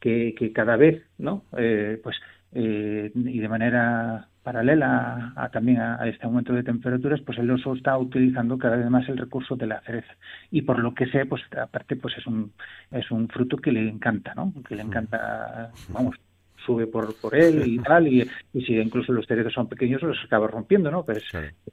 que, 0.00 0.34
cada 0.54 0.76
vez, 0.76 1.02
¿no? 1.18 1.44
Eh, 1.56 2.00
pues 2.02 2.16
eh, 2.52 3.10
y 3.14 3.38
de 3.38 3.48
manera 3.48 4.28
paralela 4.44 5.32
a, 5.34 5.48
también 5.48 5.80
a, 5.80 6.06
este 6.06 6.26
aumento 6.26 6.52
de 6.52 6.62
temperaturas, 6.62 7.20
pues 7.22 7.38
el 7.38 7.50
oso 7.50 7.74
está 7.74 7.96
utilizando 7.98 8.58
cada 8.58 8.76
vez 8.76 8.88
más 8.90 9.08
el 9.08 9.18
recurso 9.18 9.56
de 9.56 9.66
la 9.66 9.80
cereza 9.80 10.14
y 10.50 10.62
por 10.62 10.78
lo 10.78 10.94
que 10.94 11.06
sé, 11.06 11.26
pues 11.26 11.42
aparte, 11.60 11.96
pues 11.96 12.16
es 12.18 12.26
un 12.26 12.52
es 12.92 13.10
un 13.10 13.26
fruto 13.28 13.56
que 13.56 13.72
le 13.72 13.88
encanta, 13.88 14.34
¿no? 14.34 14.52
Que 14.68 14.76
le 14.76 14.82
encanta, 14.82 15.70
vamos, 15.88 16.14
sube 16.64 16.86
por, 16.86 17.14
por 17.16 17.34
él 17.34 17.62
y 17.66 17.78
tal, 17.78 18.06
y, 18.06 18.28
si 18.52 18.76
incluso 18.76 19.12
los 19.12 19.26
cerezos 19.26 19.52
son 19.52 19.68
pequeños, 19.68 20.02
los 20.02 20.18
acaba 20.24 20.46
rompiendo, 20.46 20.90
¿no? 20.90 21.04
Pero 21.04 21.20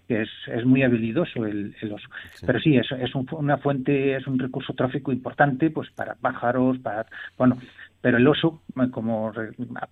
es, 0.08 0.30
es, 0.48 0.66
muy 0.66 0.84
habilidoso 0.84 1.46
el, 1.46 1.76
oso. 1.94 2.08
Pero 2.46 2.60
sí, 2.60 2.78
es, 2.78 2.88
es 2.92 3.12
una 3.16 3.58
fuente, 3.58 4.16
es 4.16 4.28
un 4.28 4.40
recurso 4.40 4.74
tráfico 4.74 5.12
importante, 5.12 5.70
pues 5.70 5.90
para 5.92 6.16
pájaros, 6.16 6.78
para, 6.80 7.06
bueno, 7.38 7.58
pero 8.02 8.18
el 8.18 8.28
oso 8.28 8.62
como 8.92 9.32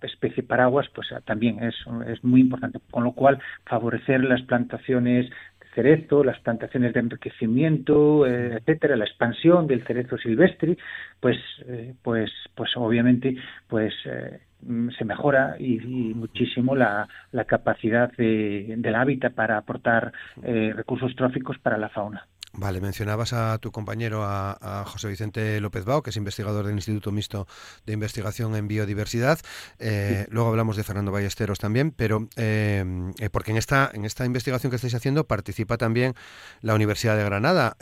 especie 0.02 0.42
paraguas 0.42 0.86
pues 0.94 1.08
también 1.24 1.62
es, 1.62 1.74
es 2.06 2.22
muy 2.24 2.40
importante 2.40 2.80
con 2.90 3.04
lo 3.04 3.12
cual 3.12 3.38
favorecer 3.66 4.24
las 4.24 4.42
plantaciones 4.42 5.30
cerezo, 5.74 6.24
las 6.24 6.40
plantaciones 6.40 6.92
de 6.92 7.00
enriquecimiento, 7.00 8.26
eh, 8.26 8.56
etcétera, 8.56 8.96
la 8.96 9.04
expansión 9.04 9.68
del 9.68 9.86
cerezo 9.86 10.18
silvestre, 10.18 10.76
pues, 11.20 11.36
eh, 11.64 11.94
pues, 12.02 12.28
pues 12.56 12.76
obviamente, 12.76 13.36
pues 13.68 13.94
eh, 14.04 14.40
Mm, 14.62 14.90
se 14.90 15.04
mejora 15.04 15.56
y, 15.58 15.78
muchísimo 16.14 16.74
la, 16.76 17.08
la 17.32 17.44
capacidad 17.44 18.12
de, 18.12 18.74
del 18.76 18.94
hábitat 18.94 19.32
para 19.32 19.56
aportar 19.56 20.12
eh, 20.42 20.72
recursos 20.76 21.14
tróficos 21.16 21.58
para 21.58 21.78
la 21.78 21.88
fauna. 21.88 22.26
Vale, 22.52 22.80
mencionabas 22.80 23.32
a 23.32 23.58
tu 23.58 23.70
compañero, 23.70 24.22
a, 24.24 24.84
José 24.86 25.08
Vicente 25.08 25.60
López 25.60 25.84
Bao, 25.84 26.02
que 26.02 26.10
es 26.10 26.16
investigador 26.16 26.66
del 26.66 26.74
Instituto 26.74 27.12
Mixto 27.12 27.46
de 27.86 27.92
Investigación 27.92 28.56
en 28.56 28.66
Biodiversidad. 28.66 29.38
Eh, 29.78 30.26
luego 30.30 30.48
hablamos 30.48 30.76
de 30.76 30.82
Fernando 30.82 31.12
Ballesteros 31.12 31.58
también, 31.58 31.92
pero 31.92 32.28
eh, 32.36 32.84
porque 33.30 33.52
en 33.52 33.56
esta, 33.56 33.90
en 33.94 34.04
esta 34.04 34.24
investigación 34.26 34.70
que 34.70 34.76
estáis 34.76 34.94
haciendo 34.94 35.26
participa 35.26 35.76
también 35.76 36.14
la 36.60 36.74
Universidad 36.74 37.16
de 37.16 37.24
Granada. 37.24 37.76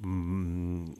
Mm, 0.00 0.92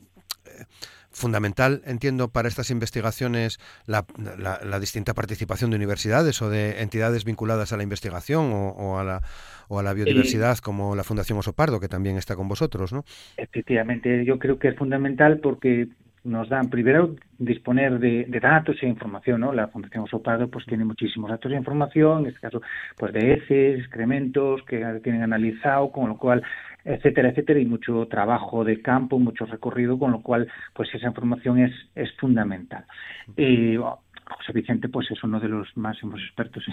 fundamental, 1.13 1.81
entiendo, 1.85 2.29
para 2.29 2.47
estas 2.47 2.69
investigaciones 2.71 3.59
la, 3.85 4.05
la, 4.17 4.79
distinta 4.79 5.13
participación 5.13 5.69
de 5.69 5.77
universidades 5.77 6.41
o 6.41 6.49
de 6.49 6.81
entidades 6.81 7.23
vinculadas 7.23 7.71
a 7.71 7.77
la 7.77 7.83
investigación 7.83 8.51
o, 8.53 8.99
a, 8.99 9.03
la, 9.03 9.21
o 9.69 9.79
a 9.79 9.83
la 9.83 9.93
biodiversidad, 9.93 10.57
como 10.57 10.95
la 10.95 11.03
Fundación 11.03 11.37
Osopardo, 11.39 11.79
que 11.79 11.87
también 11.87 12.17
está 12.17 12.35
con 12.35 12.47
vosotros, 12.47 12.91
¿no? 12.91 13.05
Efectivamente, 13.37 14.25
yo 14.25 14.39
creo 14.39 14.59
que 14.59 14.69
es 14.69 14.75
fundamental 14.75 15.39
porque 15.39 15.87
nos 16.23 16.47
dan 16.47 16.69
primero 16.69 17.15
disponer 17.37 17.99
de, 17.99 18.25
datos 18.41 18.81
e 18.81 18.87
información, 18.87 19.41
¿no? 19.41 19.53
La 19.53 19.67
Fundación 19.67 20.05
Osopardo 20.05 20.47
pues 20.47 20.65
tiene 20.65 20.85
muchísimos 20.85 21.29
datos 21.29 21.51
e 21.51 21.55
información, 21.55 22.21
en 22.21 22.27
este 22.27 22.39
caso 22.39 22.61
pues 22.97 23.13
de 23.13 23.33
heces, 23.33 23.79
excrementos 23.79 24.63
que 24.63 24.79
tienen 25.03 25.23
analizado, 25.23 25.91
con 25.91 26.09
lo 26.09 26.17
cual 26.17 26.41
etcétera, 26.85 27.29
etcétera, 27.29 27.59
y 27.59 27.65
mucho 27.65 28.07
trabajo 28.07 28.63
de 28.63 28.81
campo, 28.81 29.19
mucho 29.19 29.45
recorrido, 29.45 29.97
con 29.97 30.11
lo 30.11 30.21
cual, 30.21 30.47
pues 30.73 30.93
esa 30.93 31.07
información 31.07 31.59
es, 31.59 31.71
es 31.95 32.11
fundamental. 32.17 32.85
Eh, 33.37 33.79
José 34.25 34.53
Vicente, 34.53 34.89
pues 34.89 35.09
es 35.11 35.23
uno 35.23 35.39
de 35.39 35.49
los 35.49 35.75
máximos 35.75 36.21
expertos 36.21 36.63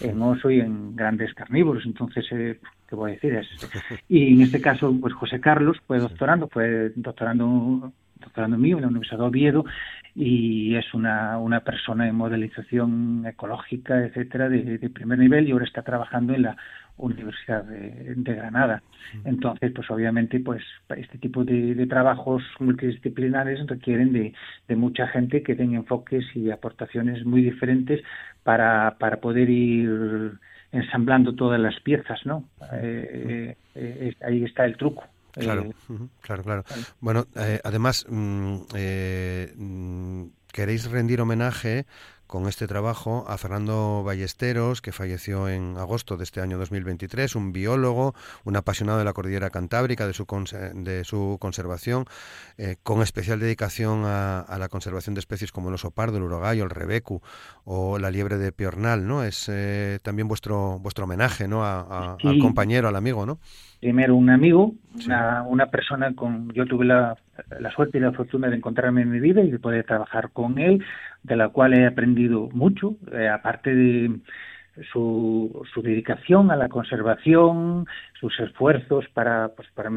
en, 0.00 0.20
oso 0.22 0.50
y 0.50 0.60
en 0.60 0.96
grandes 0.96 1.34
carnívoros, 1.34 1.84
entonces, 1.86 2.24
eh, 2.32 2.60
¿qué 2.88 2.94
voy 2.94 3.12
a 3.12 3.14
decir? 3.14 3.34
Es, 3.34 3.48
y 4.08 4.34
en 4.34 4.42
este 4.42 4.60
caso, 4.60 4.94
pues 5.00 5.14
José 5.14 5.40
Carlos 5.40 5.76
fue 5.86 5.98
doctorando, 5.98 6.48
fue 6.48 6.90
doctorando 6.96 7.92
doctorando 8.24 8.56
mío 8.56 8.76
en 8.76 8.82
la 8.82 8.88
Universidad 8.88 9.18
de 9.18 9.24
Oviedo 9.24 9.64
y 10.14 10.76
es 10.76 10.94
una, 10.94 11.38
una 11.38 11.60
persona 11.60 12.08
en 12.08 12.14
modelización 12.14 13.24
ecológica, 13.26 14.04
etcétera, 14.04 14.48
de, 14.48 14.78
de 14.78 14.90
primer 14.90 15.18
nivel 15.18 15.46
y 15.46 15.52
ahora 15.52 15.66
está 15.66 15.82
trabajando 15.82 16.34
en 16.34 16.42
la 16.42 16.56
Universidad 16.96 17.64
de, 17.64 18.14
Granada. 18.34 18.82
Entonces, 19.24 19.72
pues 19.74 19.90
obviamente, 19.90 20.40
pues 20.40 20.62
este 20.96 21.18
tipo 21.18 21.44
de, 21.44 21.86
trabajos 21.86 22.42
multidisciplinares 22.60 23.66
requieren 23.66 24.12
de, 24.12 24.76
mucha 24.76 25.08
gente 25.08 25.42
que 25.42 25.54
tenga 25.54 25.76
enfoques 25.76 26.24
y 26.34 26.50
aportaciones 26.50 27.24
muy 27.24 27.42
diferentes 27.42 28.02
para, 28.42 28.96
para 28.98 29.16
poder 29.16 29.50
ir 29.50 30.38
ensamblando 30.74 31.34
todas 31.34 31.60
las 31.60 31.78
piezas, 31.80 32.20
¿no? 32.24 32.48
Eh, 32.72 33.56
eh, 33.74 34.10
eh, 34.10 34.14
ahí 34.26 34.44
está 34.44 34.64
el 34.64 34.76
truco. 34.76 35.04
Claro, 35.32 35.70
claro, 36.20 36.42
claro. 36.42 36.64
Bueno, 37.00 37.26
además, 37.64 38.06
mm, 38.08 38.56
mm, 39.56 40.30
queréis 40.52 40.90
rendir 40.90 41.20
homenaje 41.20 41.86
con 42.34 42.48
este 42.48 42.66
trabajo 42.66 43.24
a 43.28 43.38
Fernando 43.38 44.02
Ballesteros, 44.04 44.82
que 44.82 44.90
falleció 44.90 45.48
en 45.48 45.76
agosto 45.78 46.16
de 46.16 46.24
este 46.24 46.40
año 46.40 46.58
2023, 46.58 47.36
un 47.36 47.52
biólogo, 47.52 48.12
un 48.42 48.56
apasionado 48.56 48.98
de 48.98 49.04
la 49.04 49.12
cordillera 49.12 49.50
cantábrica, 49.50 50.04
de 50.04 50.14
su, 50.14 50.26
de 50.74 51.04
su 51.04 51.36
conservación, 51.40 52.06
eh, 52.58 52.74
con 52.82 53.02
especial 53.02 53.38
dedicación 53.38 54.02
a, 54.04 54.44
la 54.58 54.68
conservación 54.68 55.14
de 55.14 55.20
especies 55.20 55.52
como 55.52 55.68
el 55.68 55.76
oso 55.76 55.92
pardo, 55.92 56.16
el 56.16 56.24
urogallo, 56.24 56.64
el 56.64 56.70
rebecu 56.70 57.22
o 57.62 58.00
la 58.00 58.10
liebre 58.10 58.36
de 58.36 58.50
piornal, 58.50 59.06
¿no? 59.06 59.22
Es 59.22 59.48
eh, 59.48 60.00
también 60.02 60.26
vuestro 60.26 60.80
vuestro 60.80 61.04
homenaje, 61.04 61.46
¿no? 61.46 61.64
al 61.64 62.18
compañero, 62.40 62.88
al 62.88 62.96
amigo, 62.96 63.26
¿no? 63.26 63.38
Primero 63.84 64.16
un 64.16 64.30
amigo, 64.30 64.72
una, 65.04 65.42
una 65.42 65.66
persona 65.66 66.14
con... 66.14 66.50
Yo 66.54 66.64
tuve 66.64 66.86
la, 66.86 67.18
la 67.60 67.70
suerte 67.70 67.98
y 67.98 68.00
la 68.00 68.12
fortuna 68.12 68.48
de 68.48 68.56
encontrarme 68.56 69.02
en 69.02 69.10
mi 69.10 69.20
vida 69.20 69.42
y 69.42 69.50
de 69.50 69.58
poder 69.58 69.84
trabajar 69.84 70.30
con 70.32 70.58
él, 70.58 70.82
de 71.22 71.36
la 71.36 71.50
cual 71.50 71.74
he 71.74 71.84
aprendido 71.84 72.48
mucho, 72.54 72.96
eh, 73.12 73.28
aparte 73.28 73.74
de, 73.74 74.20
su, 74.90 75.66
su, 75.74 75.82
dedicación 75.82 76.50
a 76.50 76.56
la 76.56 76.70
conservación, 76.70 77.84
sus 78.18 78.40
esfuerzos 78.40 79.04
para, 79.12 79.50
pues, 79.54 79.68
para, 79.74 79.90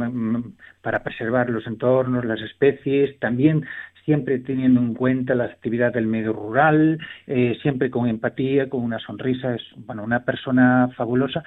para 0.82 1.02
preservar 1.02 1.50
los 1.50 1.66
entornos, 1.66 2.26
las 2.26 2.42
especies, 2.42 3.18
también 3.20 3.66
siempre 4.04 4.40
teniendo 4.40 4.82
en 4.82 4.96
cuenta 4.96 5.34
la 5.34 5.46
actividad 5.46 5.94
del 5.94 6.08
medio 6.08 6.34
rural, 6.34 7.00
eh, 7.26 7.58
siempre 7.62 7.90
con 7.90 8.10
empatía, 8.10 8.68
con 8.68 8.84
una 8.84 9.00
sonrisa, 9.00 9.56
es 9.56 9.62
bueno, 9.78 10.04
una 10.04 10.26
persona 10.26 10.90
fabulosa 10.98 11.46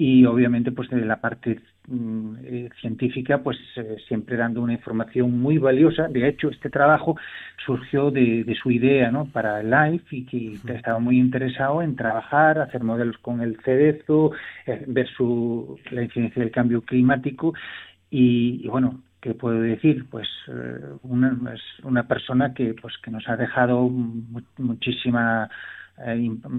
y 0.00 0.24
obviamente 0.24 0.72
pues 0.72 0.88
de 0.88 1.04
la 1.04 1.20
parte 1.20 1.60
científica 2.80 3.42
pues 3.42 3.58
eh, 3.76 3.96
siempre 4.06 4.36
dando 4.36 4.62
una 4.62 4.72
información 4.72 5.40
muy 5.40 5.58
valiosa. 5.58 6.08
De 6.08 6.28
hecho 6.28 6.48
este 6.48 6.70
trabajo 6.70 7.16
surgió 7.64 8.10
de, 8.10 8.56
su 8.62 8.70
idea 8.70 9.10
¿no? 9.10 9.26
para 9.26 9.62
LIFE 9.62 10.16
y 10.16 10.24
que 10.24 10.74
estaba 10.74 10.98
muy 10.98 11.18
interesado 11.18 11.82
en 11.82 11.96
trabajar 11.96 12.58
hacer 12.58 12.82
modelos 12.82 13.18
con 13.18 13.40
el 13.40 13.58
cerezo 13.62 14.32
eh, 14.66 14.84
ver 14.86 15.08
su 15.08 15.78
la 15.90 16.02
incidencia 16.02 16.42
del 16.42 16.52
cambio 16.52 16.82
climático. 16.82 17.54
Y, 18.10 18.66
bueno 18.68 19.02
qué 19.20 19.34
puedo 19.34 19.60
decir 19.60 20.06
pues 20.10 20.26
una, 21.02 21.36
es 21.52 21.60
una 21.84 22.08
persona 22.08 22.54
que 22.54 22.74
pues 22.74 22.94
que 23.04 23.10
nos 23.10 23.28
ha 23.28 23.36
dejado 23.36 23.90
muchísima 24.56 25.50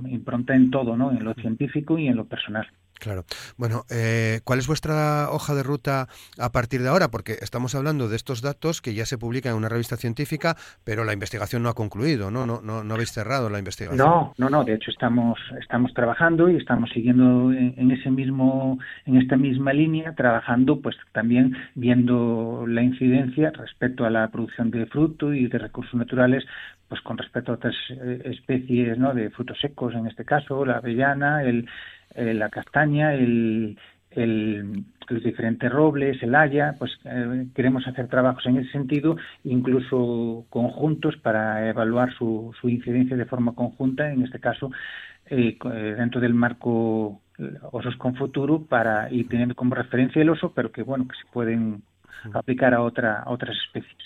impronta 0.06 0.56
en 0.56 0.70
todo 0.70 0.96
no 0.96 1.12
en 1.12 1.24
lo 1.24 1.34
científico 1.34 1.98
y 1.98 2.08
en 2.08 2.18
lo 2.18 2.26
personal 2.26 2.68
Claro. 3.02 3.24
Bueno, 3.58 3.82
eh, 3.90 4.42
¿cuál 4.44 4.60
es 4.60 4.68
vuestra 4.68 5.32
hoja 5.32 5.56
de 5.56 5.64
ruta 5.64 6.08
a 6.38 6.52
partir 6.52 6.84
de 6.84 6.90
ahora? 6.90 7.10
Porque 7.10 7.34
estamos 7.42 7.74
hablando 7.74 8.08
de 8.08 8.16
estos 8.16 8.44
datos 8.44 8.80
que 8.80 8.94
ya 8.94 9.08
se 9.08 9.18
publican 9.18 9.54
en 9.54 9.58
una 9.58 9.70
revista 9.70 9.98
científica, 9.98 10.56
pero 10.84 11.04
la 11.04 11.12
investigación 11.12 11.64
no 11.64 11.70
ha 11.70 11.74
concluido, 11.74 12.30
¿no? 12.30 12.46
No, 12.46 12.62
no, 12.62 12.84
no 12.84 12.94
habéis 12.94 13.12
cerrado 13.12 13.50
la 13.50 13.58
investigación. 13.58 13.98
No, 13.98 14.36
no, 14.38 14.52
no. 14.52 14.64
De 14.64 14.76
hecho, 14.76 14.92
estamos 14.92 15.40
estamos 15.60 15.92
trabajando 15.96 16.48
y 16.48 16.58
estamos 16.58 16.92
siguiendo 16.92 17.52
en, 17.52 17.90
ese 17.90 18.12
mismo 18.12 18.78
en 19.08 19.18
esta 19.18 19.36
misma 19.36 19.74
línea, 19.74 20.14
trabajando, 20.14 20.80
pues 20.80 20.96
también 21.12 21.58
viendo 21.74 22.66
la 22.68 22.84
incidencia 22.84 23.50
respecto 23.50 24.06
a 24.06 24.12
la 24.12 24.28
producción 24.28 24.70
de 24.70 24.86
fruto 24.86 25.34
y 25.34 25.48
de 25.48 25.58
recursos 25.58 25.96
naturales 25.96 26.44
pues 26.88 27.02
con 27.02 27.18
respecto 27.18 27.54
a 27.54 27.56
otras 27.56 27.74
eh, 27.90 28.22
especies 28.26 28.98
¿no? 28.98 29.14
de 29.14 29.30
frutos 29.30 29.58
secos, 29.62 29.96
en 29.96 30.08
este 30.08 30.26
caso, 30.26 30.66
la 30.66 30.76
avellana, 30.76 31.42
el, 31.42 31.66
eh, 32.16 32.34
la 32.34 32.50
castaña, 32.50 33.14
el, 33.14 33.78
el, 34.12 34.84
los 35.08 35.24
diferentes 35.24 35.72
robles, 35.72 36.22
el 36.24 36.36
haya, 36.36 36.76
pues 36.78 36.92
eh, 37.06 37.48
queremos 37.56 37.88
hacer 37.88 38.08
trabajos 38.08 38.46
en 38.46 38.58
ese 38.58 38.72
sentido, 38.72 39.18
incluso 39.44 40.46
conjuntos 40.50 41.18
para 41.18 41.70
evaluar 41.70 42.14
su, 42.14 42.54
su 42.60 42.70
incidencia 42.70 43.18
de 43.18 43.26
forma 43.26 43.54
conjunta, 43.54 44.12
en 44.12 44.24
este 44.24 44.40
caso 44.40 44.72
eh, 45.26 45.58
dentro 45.98 46.20
del 46.20 46.34
marco 46.34 47.22
osos 47.72 47.96
con 47.96 48.16
futuro 48.16 48.64
para 48.64 49.12
ir 49.12 49.28
teniendo 49.28 49.56
como 49.56 49.74
referencia 49.76 50.22
el 50.22 50.30
oso, 50.30 50.52
pero 50.54 50.72
que 50.72 50.84
bueno 50.84 51.08
que 51.08 51.16
se 51.16 51.32
pueden 51.34 51.82
aplicar 52.34 52.74
a 52.74 52.82
otra 52.82 53.24
a 53.24 53.32
otras 53.32 53.58
especies. 53.66 53.98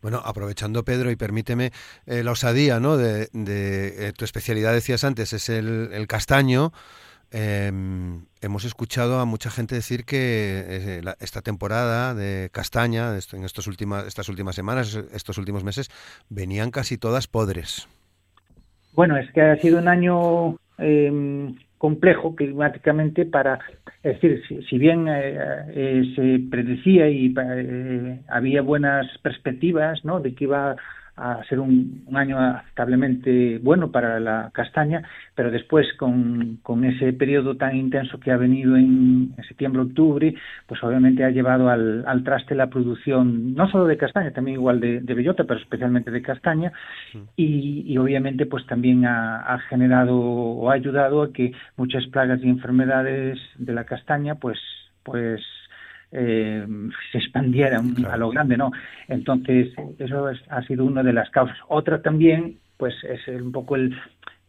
Bueno, 0.00 0.20
aprovechando 0.24 0.84
Pedro 0.84 1.10
y 1.12 1.16
permíteme 1.16 1.70
la 2.06 2.32
osadía, 2.32 2.80
¿no? 2.80 2.96
De, 2.96 3.28
de 3.32 4.12
tu 4.16 4.24
especialidad 4.24 4.72
decías 4.72 5.04
antes 5.04 5.32
es 5.32 5.48
el, 5.48 5.90
el 5.92 6.08
castaño. 6.08 6.72
Em, 7.34 8.26
hemos 8.42 8.66
escuchado 8.66 9.18
a 9.18 9.24
mucha 9.24 9.50
gente 9.50 9.74
decir 9.74 10.04
que 10.04 10.18
eh, 10.68 11.00
esta 11.20 11.40
temporada 11.40 12.14
de 12.14 12.50
castaña, 12.52 13.08
en 13.32 13.44
estos 13.44 13.66
últimas, 13.66 14.06
estas 14.06 14.28
últimas 14.28 14.54
semanas, 14.54 14.94
estos 15.14 15.38
últimos 15.38 15.64
meses, 15.64 15.88
venían 16.28 16.70
casi 16.70 16.98
todas 16.98 17.28
podres. 17.28 17.88
Bueno, 18.92 19.16
es 19.16 19.32
que 19.32 19.40
ha 19.40 19.56
sido 19.56 19.78
un 19.78 19.88
año 19.88 20.58
em, 20.76 21.56
complejo 21.78 22.36
climáticamente 22.36 23.24
para, 23.24 23.60
es 24.02 24.20
decir, 24.20 24.42
si, 24.68 24.76
bien 24.76 25.08
eh, 25.08 25.34
eh, 25.70 26.12
se 26.14 26.50
predecía 26.50 27.08
y 27.08 27.34
había 28.28 28.60
buenas 28.60 29.06
perspectivas, 29.22 30.04
¿no? 30.04 30.20
De 30.20 30.34
que 30.34 30.44
iba 30.44 30.76
a 31.16 31.42
ser 31.44 31.60
un, 31.60 32.04
año 32.14 32.38
aceptablemente 32.38 33.58
bueno 33.58 33.90
para 33.90 34.18
la 34.20 34.50
castaña, 34.52 35.02
pero 35.34 35.50
después 35.50 35.86
con, 35.98 36.58
con 36.62 36.84
ese 36.84 37.12
periodo 37.12 37.56
tan 37.56 37.76
intenso 37.76 38.18
que 38.18 38.30
ha 38.30 38.36
venido 38.36 38.76
en, 38.76 39.34
septiembre-octubre, 39.48 40.34
pues 40.66 40.82
obviamente 40.82 41.24
ha 41.24 41.30
llevado 41.30 41.68
al, 41.68 42.04
al, 42.06 42.24
traste 42.24 42.54
la 42.54 42.68
producción 42.68 43.54
no 43.54 43.68
solo 43.68 43.86
de 43.86 43.96
castaña, 43.96 44.30
también 44.30 44.56
igual 44.56 44.80
de, 44.80 45.00
bellota, 45.00 45.44
pero 45.44 45.60
especialmente 45.60 46.10
de 46.10 46.22
castaña, 46.22 46.72
y, 47.36 47.84
y 47.86 47.98
obviamente 47.98 48.46
pues 48.46 48.66
también 48.66 49.04
ha, 49.04 49.40
ha, 49.40 49.58
generado 49.60 50.16
o 50.18 50.70
ha 50.70 50.74
ayudado 50.74 51.22
a 51.22 51.32
que 51.32 51.52
muchas 51.76 52.06
plagas 52.06 52.40
y 52.42 52.48
enfermedades 52.48 53.38
de 53.56 53.72
la 53.72 53.84
castaña 53.84 54.36
pues 54.36 54.58
pues 55.04 55.40
eh, 56.12 56.66
se 57.10 57.18
expandiera 57.18 57.82
a 58.10 58.16
lo 58.16 58.30
grande, 58.30 58.56
¿no? 58.56 58.70
Entonces, 59.08 59.72
eso 59.98 60.30
ha 60.48 60.62
sido 60.62 60.84
una 60.84 61.02
de 61.02 61.12
las 61.12 61.30
causas. 61.30 61.56
Otra 61.68 62.02
también, 62.02 62.58
pues, 62.76 62.94
es 63.04 63.26
un 63.28 63.52
poco 63.52 63.76
el, 63.76 63.96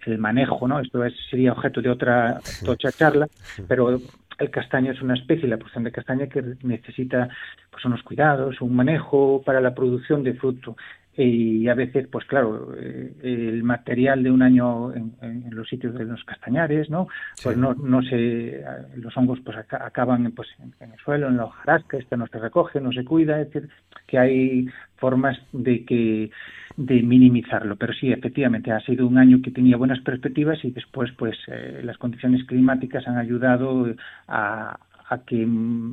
el 0.06 0.18
manejo, 0.18 0.68
¿no? 0.68 0.80
Esto 0.80 1.02
sería 1.30 1.54
objeto 1.54 1.82
de 1.82 1.90
otra, 1.90 2.40
otra 2.68 2.92
charla, 2.92 3.28
pero 3.68 4.00
el 4.40 4.50
castaño 4.50 4.92
es 4.92 5.02
una 5.02 5.14
especie, 5.14 5.48
la 5.48 5.58
producción 5.58 5.84
de 5.84 5.92
castaña 5.92 6.28
que 6.28 6.44
necesita 6.64 7.30
pues 7.72 7.86
unos 7.86 8.04
cuidados, 8.04 8.62
un 8.62 8.76
manejo 8.76 9.42
para 9.46 9.62
la 9.62 9.74
producción 9.74 10.24
de 10.24 10.34
fruto 10.34 10.76
y 11.16 11.68
a 11.68 11.76
veces, 11.76 12.08
pues 12.12 12.26
claro, 12.26 12.74
eh, 12.76 13.14
el 13.22 13.64
material 13.64 14.24
de 14.24 14.32
un 14.32 14.42
año 14.42 14.94
en, 14.94 15.14
los 15.52 15.70
sitios 15.70 15.94
de 15.94 16.06
los 16.06 16.24
castañares, 16.24 16.90
¿no? 16.90 17.08
Pues 17.44 17.56
no, 17.56 17.76
no 17.76 18.02
se, 18.02 18.64
los 18.96 19.16
hongos 19.16 19.40
pues 19.42 19.58
acaban 19.58 20.32
pues 20.32 20.48
en, 20.60 20.92
el 20.92 21.00
suelo, 21.00 21.28
en 21.28 21.38
la 21.38 21.46
hojarasca, 21.46 21.98
este 21.98 22.18
no 22.18 22.26
se 22.28 22.40
recoge, 22.40 22.82
no 22.82 22.92
se 22.92 23.06
cuida, 23.06 23.40
es 23.40 23.52
decir, 23.52 23.70
que 24.08 24.18
hay 24.18 24.68
formas 24.98 25.38
de 25.52 25.86
que 25.86 26.32
de 26.78 27.04
minimizarlo, 27.04 27.76
pero 27.76 27.94
sí, 27.94 28.12
efectivamente 28.12 28.72
ha 28.72 28.80
sido 28.80 29.06
un 29.06 29.20
año 29.20 29.42
que 29.44 29.52
tenía 29.52 29.78
buenas 29.78 30.00
perspectivas 30.00 30.64
y 30.66 30.72
después, 30.72 31.12
pues, 31.18 31.38
eh, 31.48 31.82
las 31.84 31.98
condiciones 31.98 32.44
climáticas 32.46 33.08
han 33.08 33.18
ayudado 33.18 33.94
a, 34.28 34.80
a 35.14 35.18
que, 35.20 35.48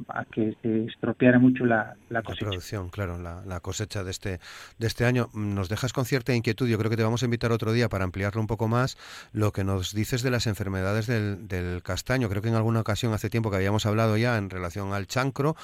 a 0.08 0.24
que 0.24 0.56
se 0.62 0.84
estropeara 0.86 1.38
mucho 1.38 1.64
la, 1.64 1.96
la 2.08 2.22
cosecha. 2.22 2.44
La 2.44 2.50
producción, 2.50 2.88
claro, 2.88 3.18
la, 3.18 3.60
cosecha 3.60 4.04
de 4.04 4.10
este, 4.10 4.40
de 4.78 4.86
este 4.86 5.04
año. 5.04 5.28
Nos 5.34 5.68
dejas 5.68 5.92
con 5.92 6.04
cierta 6.04 6.34
inquietud, 6.34 6.68
yo 6.68 6.78
creo 6.78 6.90
que 6.90 6.96
te 6.96 7.02
vamos 7.02 7.22
a 7.22 7.26
invitar 7.26 7.52
otro 7.52 7.72
día 7.72 7.88
para 7.88 8.04
ampliarlo 8.04 8.40
un 8.40 8.46
poco 8.46 8.68
más, 8.68 8.96
lo 9.32 9.52
que 9.52 9.64
nos 9.64 9.94
dices 9.94 10.22
de 10.22 10.30
las 10.30 10.46
enfermedades 10.46 11.06
del, 11.06 11.48
del 11.48 11.82
castaño. 11.82 12.28
Creo 12.28 12.42
que 12.42 12.48
en 12.48 12.54
alguna 12.54 12.80
ocasión 12.80 13.12
hace 13.12 13.30
tiempo 13.30 13.50
que 13.50 13.56
habíamos 13.56 13.86
hablado 13.86 14.16
ya 14.16 14.38
en 14.38 14.50
relación 14.50 14.92
al 14.92 15.06
chancro, 15.06 15.56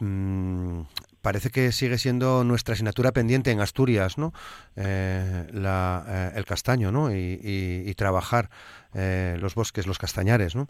mm, 0.00 0.82
parece 1.24 1.48
que 1.50 1.72
sigue 1.72 1.96
siendo 1.96 2.44
nuestra 2.44 2.74
asignatura 2.74 3.10
pendiente 3.12 3.50
en 3.50 3.60
Asturias, 3.60 4.18
¿no? 4.18 4.34
Eh, 4.76 5.48
la, 5.52 6.04
eh, 6.06 6.32
el 6.36 6.44
castaño, 6.44 6.92
¿no? 6.92 7.14
Y, 7.14 7.40
y, 7.42 7.94
trabajar 7.94 8.50
eh, 8.92 9.38
los 9.40 9.54
bosques, 9.54 9.86
los 9.86 9.98
castañares, 9.98 10.54
¿no? 10.54 10.68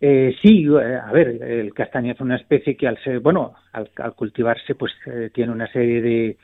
Eh, 0.00 0.34
sí, 0.40 0.64
eh, 0.66 0.94
a 0.96 1.12
ver, 1.12 1.42
el 1.42 1.74
castaño 1.74 2.12
es 2.12 2.20
una 2.20 2.36
especie 2.36 2.76
que 2.76 2.88
al 2.88 2.96
ser, 3.04 3.20
bueno, 3.20 3.54
al, 3.72 3.90
cultivarse, 4.14 4.74
pues 4.74 4.92
eh, 5.06 5.30
tiene 5.32 5.52
una 5.52 5.70
serie 5.70 6.00
de, 6.00 6.36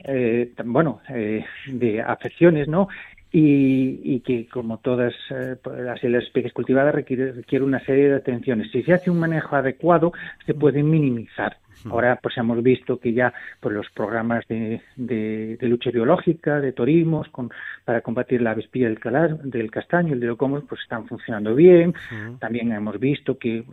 eh, 0.00 0.52
bueno, 0.64 1.00
de 1.08 2.02
afecciones, 2.02 2.66
¿no? 2.66 2.88
Y, 3.30 4.00
y, 4.02 4.20
que 4.20 4.48
como 4.48 4.78
todas 4.78 5.12
las 5.30 6.02
especies 6.02 6.54
cultivadas 6.54 6.94
requiere, 6.94 7.32
requiere 7.32 7.62
una 7.62 7.78
serie 7.84 8.08
de 8.08 8.16
atenciones. 8.16 8.70
Si 8.72 8.82
se 8.82 8.94
hace 8.94 9.10
un 9.10 9.18
manejo 9.18 9.54
adecuado, 9.54 10.12
se 10.46 10.54
pueden 10.54 10.88
minimizar. 10.88 11.58
Ahora 11.86 12.18
pues 12.22 12.36
hemos 12.38 12.62
visto 12.62 12.98
que 12.98 13.12
ya 13.12 13.32
pues, 13.60 13.74
los 13.74 13.88
programas 13.90 14.46
de, 14.48 14.80
de, 14.96 15.56
lucha 15.62 15.90
biológica, 15.90 16.60
de 16.60 16.72
torismos, 16.72 17.28
con, 17.28 17.50
para 17.84 18.00
combatir 18.00 18.42
la 18.42 18.52
avespilla 18.52 18.88
del, 18.88 18.98
calar, 18.98 19.38
del 19.38 19.70
castaño, 19.70 20.14
el 20.14 20.20
de 20.20 20.26
locomos, 20.26 20.64
pues 20.68 20.80
están 20.82 21.06
funcionando 21.06 21.54
bien. 21.54 21.94
También 22.40 22.72
hemos 22.72 22.98
visto 22.98 23.38
que, 23.38 23.64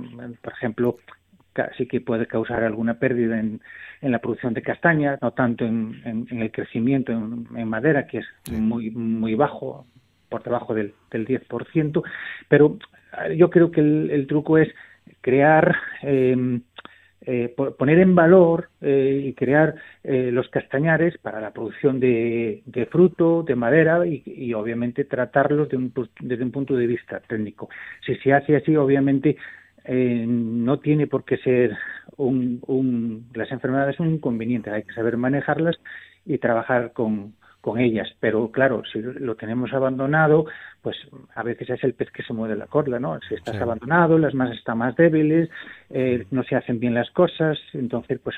por 0.42 0.54
ejemplo, 0.54 0.98
sí 1.78 1.88
que 1.88 2.02
puede 2.02 2.28
causar 2.28 2.64
alguna 2.64 3.00
pérdida 3.00 3.40
en, 3.40 3.62
en 4.02 4.12
la 4.12 4.20
producción 4.20 4.54
de 4.54 4.62
castaña, 4.62 5.18
no 5.22 5.32
tanto 5.32 5.66
en, 5.66 6.02
en, 6.06 6.42
el 6.42 6.52
crecimiento 6.52 7.12
en, 7.12 7.68
madera, 7.68 8.08
que 8.08 8.20
es 8.20 8.26
muy, 8.52 8.92
muy 8.92 9.36
bajo, 9.36 9.86
por 10.30 10.44
debajo 10.44 10.74
del, 10.74 10.94
del 11.12 11.26
10%, 11.26 12.04
pero 12.48 12.78
eh, 13.26 13.38
yo 13.38 13.50
creo 13.50 13.72
que 13.72 13.82
el, 13.82 14.10
el 14.12 14.28
truco 14.28 14.58
es 14.58 14.70
crear 15.22 15.76
eh, 16.04 16.60
eh, 17.28 17.56
poner 17.56 17.98
en 17.98 18.14
valor 18.14 18.70
eh, 18.82 19.24
y 19.26 19.34
crear 19.34 19.74
eh, 20.04 20.30
los 20.32 20.48
castañares 20.50 21.18
para 21.18 21.42
la 21.42 21.52
producción 21.52 22.00
de, 22.00 22.62
fruto, 22.92 23.42
de 23.42 23.56
madera 23.56 24.06
y, 24.06 24.54
obviamente 24.54 25.06
tratarlos 25.06 25.68
desde 25.68 26.44
un 26.44 26.52
punto 26.52 26.76
de 26.76 26.86
vista 26.86 27.20
técnico. 27.22 27.68
Si 28.06 28.16
se 28.18 28.32
hace 28.32 28.58
así, 28.58 28.76
obviamente 28.76 29.38
no 29.88 30.80
tiene 30.80 31.08
por 31.08 31.24
qué 31.24 31.38
ser 31.38 31.78
un, 32.18 33.28
las 33.34 33.52
enfermedades 33.52 34.00
un 34.00 34.16
inconveniente, 34.16 34.70
hay 34.72 34.84
que 34.84 34.94
saber 34.94 35.18
manejarlas 35.18 35.78
y 36.26 36.38
trabajar 36.38 36.94
con, 36.94 37.34
con 37.62 37.80
ellas. 37.80 38.08
Pero 38.20 38.52
claro, 38.52 38.84
si 38.92 39.00
lo 39.02 39.36
tenemos 39.36 39.74
abandonado, 39.74 40.46
pues 40.82 40.96
a 41.34 41.44
veces 41.44 41.70
es 41.72 41.84
el 41.84 41.94
pez 41.94 42.12
que 42.12 42.24
se 42.24 42.34
mueve 42.34 42.56
la 42.56 42.68
corda, 42.68 43.00
¿no? 43.00 43.20
Si 43.28 43.36
estás 43.36 43.56
abandonado, 43.56 44.18
las 44.18 44.34
masas 44.34 44.58
están 44.58 44.78
más 44.78 44.96
débiles, 44.96 45.50
eh, 45.90 46.26
no 46.32 46.44
se 46.44 46.56
hacen 46.56 46.80
bien 46.80 46.94
las 46.94 47.10
cosas, 47.10 47.58
entonces 47.74 48.20
pues 48.24 48.36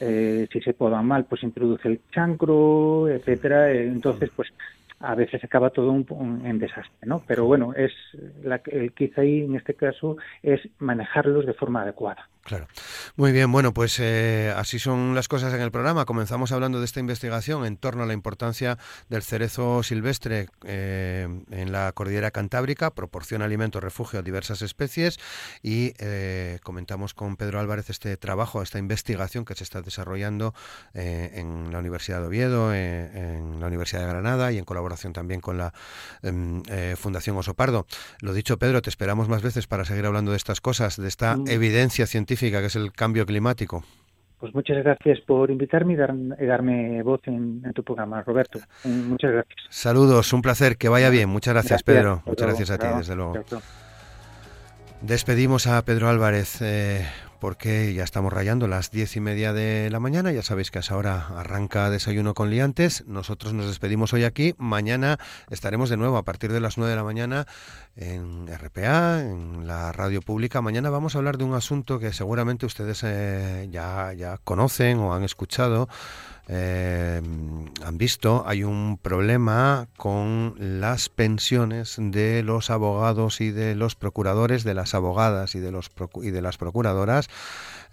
eh, 0.00 0.46
si 0.52 0.60
se 0.60 0.74
podan 0.74 1.06
mal, 1.06 1.24
pues 1.24 1.42
introduce 1.42 1.88
el 1.88 2.00
chancro, 2.12 3.08
etcétera, 3.08 3.72
entonces 3.72 4.30
pues 4.34 4.52
a 5.02 5.14
veces 5.14 5.42
acaba 5.44 5.70
todo 5.70 5.90
un, 5.90 6.42
en 6.46 6.58
desastre, 6.58 7.06
¿no? 7.06 7.22
Pero 7.26 7.44
bueno, 7.44 7.74
es 7.74 7.92
la, 8.42 8.60
el 8.66 8.92
quizá 8.92 9.22
ahí 9.22 9.40
en 9.40 9.56
este 9.56 9.74
caso 9.74 10.16
es 10.42 10.60
manejarlos 10.78 11.44
de 11.44 11.54
forma 11.54 11.82
adecuada. 11.82 12.28
Claro. 12.44 12.66
Muy 13.14 13.30
bien, 13.30 13.52
bueno, 13.52 13.72
pues 13.72 14.00
eh, 14.00 14.52
así 14.56 14.80
son 14.80 15.14
las 15.14 15.28
cosas 15.28 15.54
en 15.54 15.60
el 15.60 15.70
programa. 15.70 16.04
Comenzamos 16.06 16.50
hablando 16.50 16.80
de 16.80 16.86
esta 16.86 16.98
investigación 16.98 17.64
en 17.64 17.76
torno 17.76 18.02
a 18.02 18.06
la 18.06 18.14
importancia 18.14 18.78
del 19.08 19.22
cerezo 19.22 19.84
silvestre 19.84 20.48
eh, 20.64 21.28
en 21.52 21.70
la 21.70 21.92
cordillera 21.92 22.32
cantábrica, 22.32 22.90
proporciona 22.90 23.44
alimento, 23.44 23.78
refugio 23.78 24.18
a 24.18 24.22
diversas 24.22 24.60
especies 24.60 25.20
y 25.62 25.94
eh, 25.98 26.58
comentamos 26.64 27.14
con 27.14 27.36
Pedro 27.36 27.60
Álvarez 27.60 27.90
este 27.90 28.16
trabajo, 28.16 28.60
esta 28.60 28.80
investigación 28.80 29.44
que 29.44 29.54
se 29.54 29.62
está 29.62 29.80
desarrollando 29.80 30.52
en 30.94 31.70
la 31.70 31.78
Universidad 31.78 32.20
de 32.20 32.26
Oviedo, 32.26 32.74
en 32.74 33.60
la 33.60 33.68
Universidad 33.68 34.00
de 34.00 34.08
Granada 34.08 34.50
y 34.50 34.58
en 34.58 34.64
colaboración 34.64 35.12
también 35.12 35.40
con 35.40 35.58
la 35.58 35.72
em, 36.22 36.62
Fundación 36.96 37.36
Osopardo. 37.36 37.86
Lo 38.20 38.34
dicho, 38.34 38.58
Pedro, 38.58 38.82
te 38.82 38.90
esperamos 38.90 39.28
más 39.28 39.42
veces 39.42 39.66
para 39.66 39.84
seguir 39.84 40.06
hablando 40.06 40.32
de 40.32 40.36
estas 40.36 40.60
cosas, 40.60 40.96
de 40.96 41.08
esta 41.08 41.36
mm. 41.36 41.48
evidencia 41.48 42.06
científica 42.06 42.31
que 42.36 42.66
es 42.66 42.76
el 42.76 42.92
cambio 42.92 43.26
climático. 43.26 43.84
Pues 44.38 44.54
muchas 44.54 44.78
gracias 44.82 45.20
por 45.20 45.52
invitarme 45.52 45.94
y, 45.94 46.46
darme 46.46 47.02
voz 47.04 47.20
en, 47.26 47.62
tu 47.74 47.84
programa, 47.84 48.22
Roberto. 48.22 48.58
Muchas 48.82 49.30
gracias. 49.30 49.56
Saludos, 49.70 50.32
un 50.32 50.42
placer, 50.42 50.76
que 50.76 50.88
vaya 50.88 51.10
bien. 51.10 51.28
Muchas 51.28 51.54
gracias, 51.54 51.84
Pedro. 51.84 52.22
Muchas 52.26 52.48
gracias 52.48 52.70
a 52.72 52.78
ti, 52.78 52.86
desde 52.98 53.14
luego. 53.14 53.34
Despedimos 55.00 55.68
a 55.68 55.84
Pedro 55.84 56.08
Álvarez. 56.08 56.60
Eh, 56.60 57.06
porque 57.42 57.92
ya 57.92 58.04
estamos 58.04 58.32
rayando 58.32 58.68
las 58.68 58.92
diez 58.92 59.16
y 59.16 59.20
media 59.20 59.52
de 59.52 59.90
la 59.90 59.98
mañana. 59.98 60.30
Ya 60.30 60.42
sabéis 60.42 60.70
que 60.70 60.78
a 60.78 60.80
esa 60.80 60.96
hora 60.96 61.26
arranca 61.36 61.90
desayuno 61.90 62.34
con 62.34 62.50
liantes. 62.50 63.04
Nosotros 63.08 63.52
nos 63.52 63.66
despedimos 63.66 64.12
hoy 64.12 64.22
aquí. 64.22 64.54
Mañana 64.58 65.18
estaremos 65.50 65.90
de 65.90 65.96
nuevo 65.96 66.18
a 66.18 66.22
partir 66.22 66.52
de 66.52 66.60
las 66.60 66.78
nueve 66.78 66.90
de 66.90 66.96
la 66.96 67.02
mañana 67.02 67.48
en 67.96 68.46
RPA, 68.46 69.22
en 69.22 69.66
la 69.66 69.90
radio 69.90 70.22
pública. 70.22 70.62
Mañana 70.62 70.88
vamos 70.88 71.16
a 71.16 71.18
hablar 71.18 71.36
de 71.36 71.42
un 71.42 71.54
asunto 71.54 71.98
que 71.98 72.12
seguramente 72.12 72.64
ustedes 72.64 73.02
eh, 73.02 73.66
ya, 73.72 74.12
ya 74.12 74.38
conocen 74.44 75.00
o 75.00 75.12
han 75.12 75.24
escuchado 75.24 75.88
eh, 76.48 77.20
han 77.84 77.98
visto, 77.98 78.44
hay 78.46 78.64
un 78.64 78.98
problema 79.00 79.88
con 79.96 80.54
las 80.58 81.08
pensiones 81.08 81.96
de 81.98 82.42
los 82.42 82.70
abogados 82.70 83.40
y 83.40 83.50
de 83.50 83.74
los 83.74 83.94
procuradores, 83.94 84.64
de 84.64 84.74
las 84.74 84.94
abogadas 84.94 85.54
y 85.54 85.60
de, 85.60 85.70
los 85.70 85.90
y 86.22 86.30
de 86.30 86.42
las 86.42 86.58
procuradoras, 86.58 87.28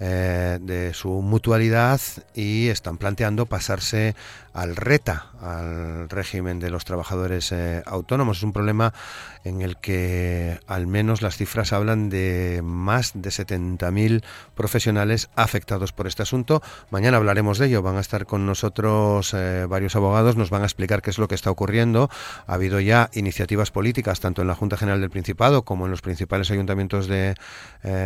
eh, 0.02 0.60
de 0.62 0.94
su 0.94 1.10
mutualidad 1.10 2.00
y 2.34 2.70
están 2.70 2.98
planteando 2.98 3.48
pasarse 3.48 4.16
al 4.54 4.78
RETA, 4.78 5.28
al 5.42 6.10
régimen 6.10 6.60
de 6.60 6.70
los 6.70 6.86
trabajadores 6.86 7.52
eh, 7.52 7.84
autónomos. 7.86 8.38
Es 8.38 8.44
un 8.44 8.54
problema 8.54 8.94
en 9.44 9.62
el 9.62 9.76
que 9.78 10.58
al 10.68 10.88
menos 10.88 11.22
las 11.22 11.36
cifras 11.36 11.74
hablan 11.74 12.10
de 12.10 12.62
más 12.64 13.12
de 13.14 13.30
70.000 13.30 14.24
profesionales 14.56 15.30
afectados 15.36 15.92
por 15.92 16.08
este 16.08 16.24
asunto. 16.24 16.62
Mañana 16.92 17.18
hablaremos 17.18 17.58
de 17.58 17.68
ello. 17.68 17.82
Van 17.82 17.98
a 17.98 18.02
estar 18.02 18.26
con 18.26 18.46
nosotros 18.46 19.34
eh, 19.34 19.66
varios 19.68 19.98
abogados, 19.98 20.38
nos 20.38 20.50
van 20.50 20.62
a 20.62 20.66
explicar 20.66 21.02
qué 21.02 21.10
es 21.10 21.18
lo 21.18 21.28
que 21.28 21.36
está 21.36 21.52
ocurriendo. 21.52 22.10
Ha 22.48 22.54
habido 22.54 22.80
ya 22.80 23.10
iniciativas 23.14 23.72
políticas, 23.72 24.22
tanto 24.22 24.42
en 24.42 24.48
la 24.48 24.56
Junta 24.56 24.78
General 24.78 25.02
del 25.02 25.10
Principado 25.10 25.64
como 25.64 25.86
en 25.86 25.92
los 25.92 26.02
principales 26.02 26.52
ayuntamientos 26.52 27.08
de 27.08 27.36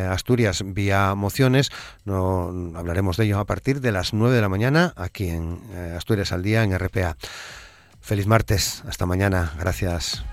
Asturias, 0.10 0.64
vía 0.66 1.14
mociones. 1.16 1.72
No, 2.06 2.54
hablaremos 2.76 3.18
de 3.18 3.26
ello 3.26 3.40
a 3.40 3.46
partir 3.46 3.82
de 3.82 3.92
las 3.92 4.14
9 4.14 4.36
de 4.36 4.42
la 4.42 4.50
mañana 4.50 4.94
aquí 4.96 5.30
en 5.30 5.60
Asturias 5.96 6.32
al 6.32 6.44
día 6.44 6.64
en 6.64 6.78
RPA. 6.78 7.18
Feliz 8.02 8.28
martes, 8.28 8.84
hasta 8.88 9.06
mañana, 9.06 9.54
gracias. 9.58 10.26